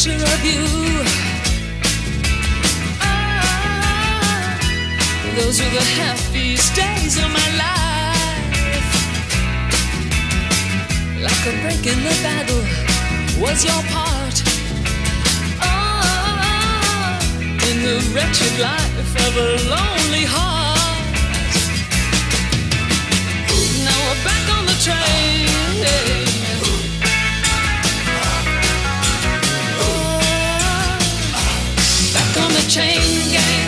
Picture 0.00 0.24
of 0.24 0.44
you. 0.44 0.64
Ah, 3.02 4.58
those 5.36 5.60
were 5.60 5.68
the 5.68 5.84
happiest 6.00 6.74
days 6.74 7.18
of 7.18 7.30
my 7.30 7.48
life. 7.64 8.92
Like 11.20 11.46
a 11.46 11.54
break 11.60 11.86
in 11.86 12.02
the 12.02 12.16
battle 12.22 12.64
was 13.42 13.62
your 13.62 13.82
part. 13.92 14.42
Ah, 15.60 17.20
in 17.70 17.82
the 17.82 18.00
wretched 18.14 18.58
life 18.58 19.14
of 19.26 19.36
a 19.36 19.50
lonely 19.68 20.24
heart. 20.24 21.14
Now 23.84 23.98
we're 24.06 24.24
back 24.24 24.48
on 24.56 24.64
the 24.64 24.76
train. 24.82 26.09
chain 32.70 33.32
gang. 33.32 33.59